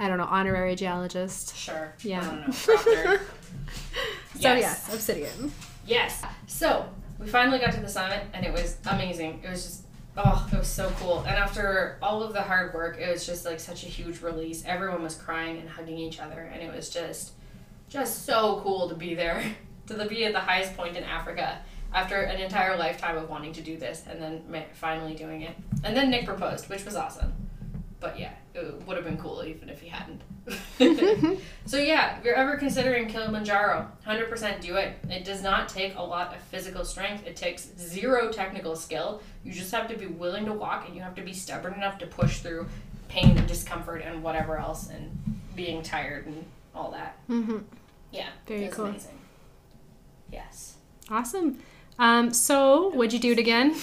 [0.00, 1.56] I don't know honorary geologist.
[1.56, 1.92] Sure.
[2.02, 2.20] Yeah.
[2.20, 2.48] I don't
[3.04, 3.18] know.
[4.40, 4.60] So Yes.
[4.88, 5.52] yes, obsidian.
[5.88, 6.22] Yes.
[6.46, 9.40] So we finally got to the summit and it was amazing.
[9.44, 9.82] It was just
[10.18, 11.20] oh, it was so cool.
[11.20, 14.64] And after all of the hard work, it was just like such a huge release.
[14.64, 17.32] Everyone was crying and hugging each other, and it was just
[17.88, 19.42] just so cool to be there,
[19.86, 21.58] to be at the highest point in Africa.
[21.90, 24.42] After an entire lifetime of wanting to do this, and then
[24.74, 27.32] finally doing it, and then Nick proposed, which was awesome.
[28.00, 30.22] But yeah, it would have been cool even if he hadn't.
[31.66, 34.96] So yeah, if you're ever considering Kilimanjaro, 100% do it.
[35.10, 37.26] It does not take a lot of physical strength.
[37.26, 39.20] It takes zero technical skill.
[39.44, 41.98] You just have to be willing to walk and you have to be stubborn enough
[41.98, 42.66] to push through
[43.08, 45.10] pain and discomfort and whatever else and
[45.54, 46.42] being tired and
[46.74, 47.18] all that.
[47.26, 47.58] hmm
[48.12, 48.86] Yeah, Very cool.
[48.86, 49.18] amazing.
[50.32, 50.76] Yes.
[51.10, 51.58] Awesome.
[51.98, 53.74] Um, so would you do it again?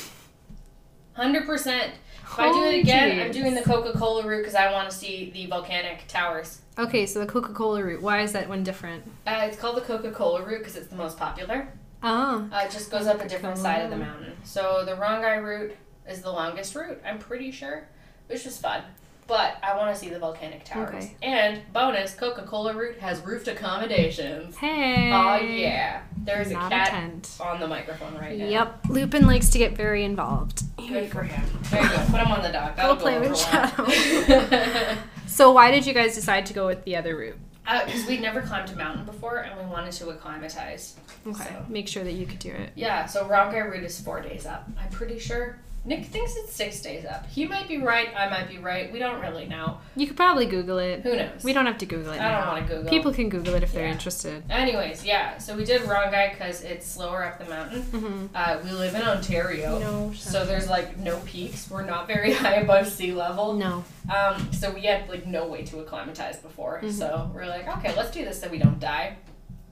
[1.17, 1.89] 100%.
[2.25, 5.29] If I do it again, I'm doing the Coca-Cola route because I want to see
[5.31, 6.61] the volcanic towers.
[6.77, 8.01] Okay, so the Coca Cola route.
[8.01, 9.03] Why is that one different?
[9.25, 11.69] Uh, it's called the Coca-Cola route because it's the most popular.
[12.03, 14.33] Oh, Uh, it just goes up a different side of the mountain.
[14.43, 15.75] So the Rongai route
[16.09, 17.87] is the longest route, I'm pretty sure,
[18.27, 18.81] which was fun.
[19.27, 20.89] But I want to see the volcanic towers.
[20.93, 21.15] Okay.
[21.23, 24.55] And bonus, Coca-Cola route has roofed accommodations.
[24.57, 25.11] hey.
[25.11, 27.35] Oh yeah, there's a Not cat tent.
[27.39, 28.45] on the microphone right now.
[28.45, 30.61] Yep, Lupin likes to get very involved.
[30.77, 31.43] Good for him.
[31.71, 31.95] There you go.
[32.11, 32.75] Put him on the dock.
[32.75, 34.97] That'll play go over with well.
[35.27, 37.35] So why did you guys decide to go with the other route?
[37.67, 40.95] Uh, because we'd never climbed a mountain before, and we wanted to acclimatize.
[41.27, 42.69] Okay, So- make sure that you could do it.
[42.75, 44.69] Yeah, so Rongai route is four days up.
[44.79, 45.57] I'm pretty sure.
[45.85, 47.27] Nick thinks it's six days up.
[47.27, 48.09] He might be right.
[48.17, 48.91] I might be right.
[48.91, 49.77] We don't really know.
[49.95, 51.01] You could probably Google it.
[51.01, 51.43] Who knows?
[51.43, 52.19] We don't have to Google it.
[52.19, 52.89] I don't want to Google.
[52.89, 54.43] People can Google it if they're interested.
[54.49, 55.37] Anyways, yeah.
[55.37, 57.83] So we did Rongai because it's slower up the mountain.
[57.83, 58.25] Mm-hmm.
[58.33, 60.13] Uh, we live in Ontario, No.
[60.15, 61.69] so there's like no peaks.
[61.69, 63.53] We're not very high above sea level.
[63.53, 63.83] No.
[64.13, 66.81] Um, so we had like no way to acclimatize before.
[66.81, 66.91] Mhm.
[66.91, 69.17] So we're like, okay, let's do this so we don't die.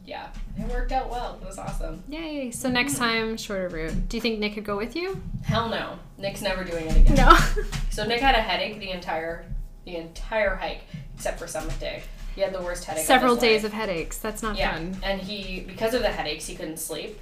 [0.05, 0.27] Yeah,
[0.57, 1.39] it worked out well.
[1.41, 2.03] It was awesome.
[2.09, 2.51] Yay.
[2.51, 4.09] So next time, shorter route.
[4.09, 5.21] Do you think Nick could go with you?
[5.43, 7.15] Hell no, Nick's never doing it again.
[7.15, 7.37] No.
[7.89, 9.45] So Nick had a headache the entire
[9.85, 10.81] the entire hike
[11.15, 12.03] except for summit day.
[12.35, 13.05] He had the worst headache.
[13.05, 13.71] Several of days life.
[13.71, 14.17] of headaches.
[14.17, 14.57] That's not fun.
[14.57, 14.97] yeah, fun.
[15.03, 17.19] and he because of the headaches he couldn't sleep.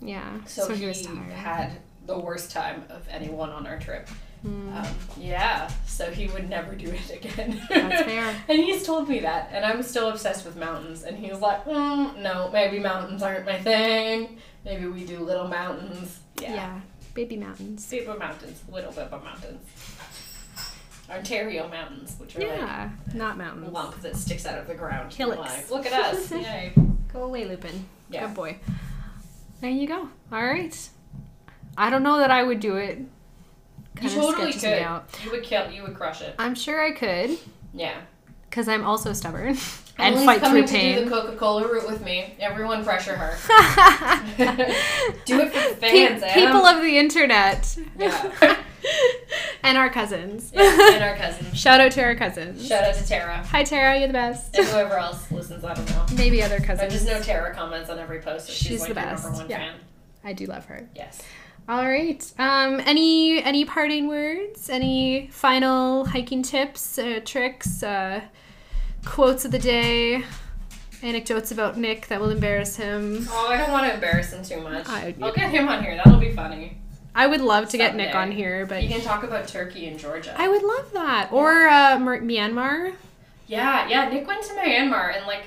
[0.00, 0.38] Yeah.
[0.46, 1.32] So, So, he, he was tired.
[1.32, 1.72] had
[2.06, 4.08] the worst time of anyone on our trip.
[4.46, 4.76] Mm.
[4.76, 7.60] Um, yeah, so he would never do it again.
[7.68, 8.34] That's fair.
[8.48, 11.04] and he's told me that, and I'm still obsessed with mountains.
[11.04, 14.38] And he's like, mm, no, maybe mountains aren't my thing.
[14.64, 16.18] Maybe we do little mountains.
[16.40, 16.54] Yeah.
[16.54, 16.80] yeah.
[17.14, 17.86] Baby mountains.
[17.90, 19.60] Biba Mountains, Little Biba Mountains.
[21.10, 23.72] Ontario Mountains, which are like Yeah, not a mountains.
[23.72, 25.12] lump that sticks out of the ground.
[25.12, 25.70] Hillocks.
[25.70, 26.32] Like, look at us.
[26.32, 26.72] Yay.
[27.12, 27.84] Go away, Lupin.
[28.08, 28.26] Yeah.
[28.26, 28.58] Good boy.
[29.60, 30.08] There you go.
[30.32, 30.88] All right.
[31.76, 33.00] I don't know that I would do it.
[34.00, 34.82] You Kinda totally sketches me could.
[34.82, 35.04] out.
[35.24, 35.70] You would kill.
[35.70, 36.34] You would crush it.
[36.38, 37.38] I'm sure I could,
[37.74, 37.94] Yeah.
[38.48, 39.48] because I'm also stubborn
[39.98, 41.04] and Emily's fight coming through to do pain.
[41.04, 42.34] the Coca-Cola route with me.
[42.40, 43.36] Everyone pressure her.
[45.26, 46.34] do it for the Pe- fans, Em.
[46.34, 47.76] people of the internet.
[47.98, 48.56] Yeah.
[49.62, 50.50] and our cousins.
[50.52, 51.56] yeah, and our cousins.
[51.56, 52.66] Shout out to our cousins.
[52.66, 53.98] Shout out to Tara Hi, Tara.
[53.98, 54.56] You're the best.
[54.56, 55.64] and whoever else listens.
[55.64, 56.06] I don't know.
[56.16, 56.92] Maybe other I cousins.
[56.92, 58.46] just know Tara comments on every post.
[58.46, 59.22] So she's, She's like the your best.
[59.24, 59.58] number one Yeah.
[59.58, 59.74] fan.
[60.24, 60.88] I do love her.
[60.96, 61.20] Yes.
[61.68, 62.22] All right.
[62.38, 64.68] Um, any any parting words?
[64.68, 68.22] Any final hiking tips, uh, tricks, uh,
[69.04, 70.24] quotes of the day,
[71.02, 73.26] anecdotes about Nick that will embarrass him?
[73.30, 74.88] Oh, I don't want to embarrass him too much.
[74.88, 75.96] I- I'll get him on here.
[75.96, 76.78] That'll be funny.
[77.14, 79.98] I would love to get Nick on here, but He can talk about Turkey and
[79.98, 80.34] Georgia.
[80.38, 81.28] I would love that.
[81.30, 82.94] Or uh, Myanmar.
[83.46, 84.08] Yeah, yeah.
[84.08, 85.42] Nick went to Myanmar and like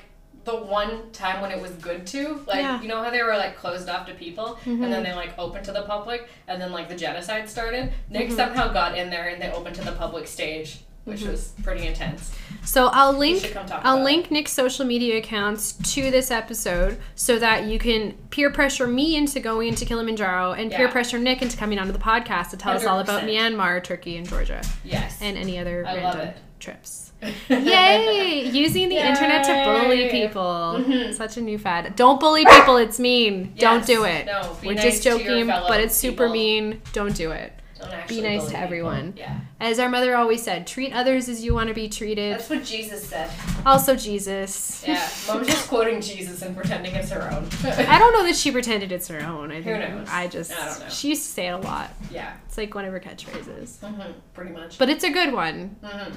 [0.45, 2.81] the one time when it was good to, like Yeah.
[2.81, 4.83] you know how they were like closed off to people Mhm.
[4.83, 7.91] and then they like opened to the public and then like the genocide started.
[8.09, 8.35] Nick Mhm.
[8.35, 11.31] somehow got in there and they opened to the public stage, which Mhm.
[11.31, 12.31] was pretty intense.
[12.63, 16.99] So I'll link should come talk I'll link Nick's social media accounts to this episode
[17.15, 21.41] so that you can peer pressure me into going into Kilimanjaro and peer pressure Nick
[21.41, 24.61] into coming onto the podcast to tell us all about Myanmar, Turkey, and Georgia.
[24.83, 25.17] Yes.
[25.21, 26.29] and any other I random
[26.59, 27.04] trips.
[27.49, 28.49] Yay!
[28.49, 29.53] Using the internet to
[29.83, 30.11] bully Yay.
[30.11, 30.43] people.
[30.79, 31.13] Mhm.
[31.13, 31.95] Such a new fad.
[31.95, 33.53] Don't bully people, it's mean.
[33.57, 34.25] Don't do it.
[34.25, 36.33] No, We're nice just joking, but it's super people.
[36.33, 36.81] mean.
[36.93, 37.53] Don't do it.
[37.79, 38.63] Don't Be nice to people.
[38.63, 39.13] everyone.
[39.17, 39.37] Yeah.
[39.59, 42.33] As our mother always said, treat others as you want to be treated.
[42.33, 43.29] That's what Jesus said.
[43.65, 44.83] Also, Jesus.
[44.87, 45.07] Yeah.
[45.27, 47.47] Mom's just quoting Jesus and pretending it's her own.
[47.87, 49.51] I don't know that she pretended it's her own.
[49.51, 50.07] I Who knows?
[50.09, 50.89] I just I don't know.
[50.89, 51.91] she used to say it a lot.
[52.09, 52.33] yeah.
[52.47, 53.79] It's like one of her catchphrases.
[53.81, 54.77] hmm Pretty much.
[54.79, 55.75] But it's a good one.
[55.83, 56.11] hmm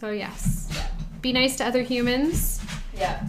[0.00, 0.68] So yes.
[0.74, 0.86] Yeah.
[1.20, 2.60] Be nice to other humans.
[2.96, 3.22] Yeah.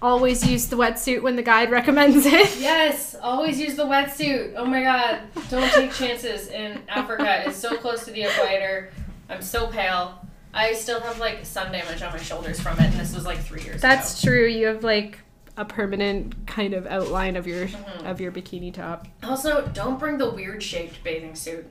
[0.00, 2.56] Always use the wetsuit when the guide recommends it.
[2.60, 4.54] Yes, always use the wetsuit.
[4.56, 7.44] Oh my god, don't take chances in Africa.
[7.46, 8.90] It's so close to the equator.
[9.28, 10.20] I'm so pale.
[10.52, 13.38] I still have like sun damage on my shoulders from it, and this was like
[13.38, 13.88] three years ago.
[13.88, 14.46] That's true.
[14.46, 15.18] You have like
[15.56, 18.04] a permanent kind of outline of your Mhm.
[18.10, 19.06] of your bikini top.
[19.22, 21.66] Also, don't bring the weird shaped bathing suit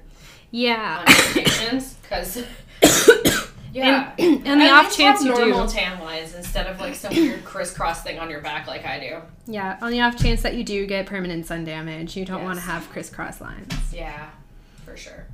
[0.52, 1.00] Yeah.
[1.08, 2.44] on vacations, because
[3.74, 5.74] yeah, And, and the off chance have you normal do.
[5.74, 9.52] tan lines instead of like some weird crisscross thing on your back like I do.
[9.52, 12.56] Yeah, on the off chance that you do get permanent sun damage, you don't want
[12.56, 13.74] to have crisscross lines.
[13.92, 14.30] Yeah,
[14.86, 15.26] for sure.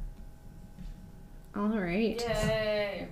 [1.56, 2.20] All right.
[2.20, 3.08] Yay!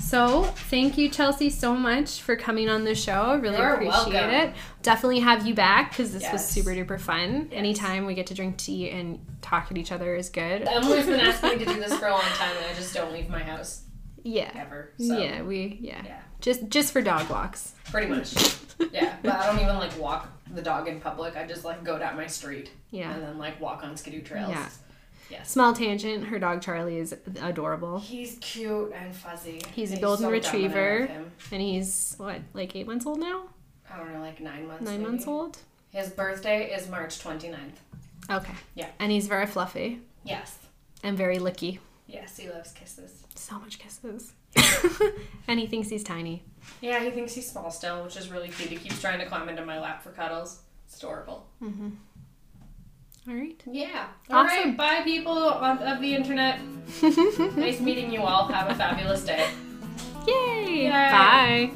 [0.00, 3.12] So, thank you, Chelsea, so much for coming on the show.
[3.22, 4.30] I really You're appreciate welcome.
[4.30, 4.54] it.
[4.82, 7.48] Definitely have you back because this was super duper fun.
[7.50, 7.58] Yes.
[7.58, 10.68] Anytime we get to drink tea and talk at each other is good.
[10.68, 13.12] Emily's been asking me to do this for a long time, and I just don't
[13.12, 13.82] leave my house
[14.22, 14.50] Yeah.
[14.54, 14.90] ever.
[14.98, 15.18] So.
[15.18, 16.02] Yeah, we yeah.
[16.04, 16.20] Yeah.
[16.40, 17.72] Just just for dog walks.
[17.84, 18.34] Pretty much.
[18.92, 21.36] Yeah, but I don't even like walk the dog in public.
[21.36, 23.12] I just like go down my street Yeah.
[23.12, 24.50] and then like walk on skidoo trails.
[24.50, 24.68] Yeah.
[25.30, 25.50] Yes.
[25.50, 27.98] Small tangent, her dog Charlie is adorable.
[27.98, 29.60] He's cute and fuzzy.
[29.74, 31.10] He's a He's golden so and I retriever.
[31.52, 33.42] And he's what, like 8 months old now?
[33.92, 34.84] I don't know, like nine months.
[34.84, 35.10] Nine maybe.
[35.10, 35.58] months old?
[35.90, 37.56] His birthday is March 29th.
[38.30, 38.54] Okay.
[38.74, 38.88] Yeah.
[38.98, 40.56] And he's very fluffy Yes.
[41.02, 41.78] and very licky.
[42.06, 43.17] Yes, he loves kisses.
[43.48, 44.34] So much kisses.
[45.48, 46.42] and he thinks he's tiny.
[46.82, 48.68] Yeah, he thinks he's small still, which is really cute.
[48.68, 50.60] He keeps trying to climb into my lap for cuddles.
[50.86, 51.46] It's adorable.
[51.62, 51.88] Mm-hmm.
[53.28, 53.62] All right.
[53.66, 54.08] Yeah.
[54.28, 54.60] All right.
[54.60, 54.76] Awesome.
[54.76, 56.60] Bye, people of, of the internet.
[57.56, 58.48] Nice meeting you all.
[58.48, 59.48] Have a fabulous day.
[60.26, 60.84] Yay!
[60.84, 60.90] Yay.
[60.90, 61.70] Bye.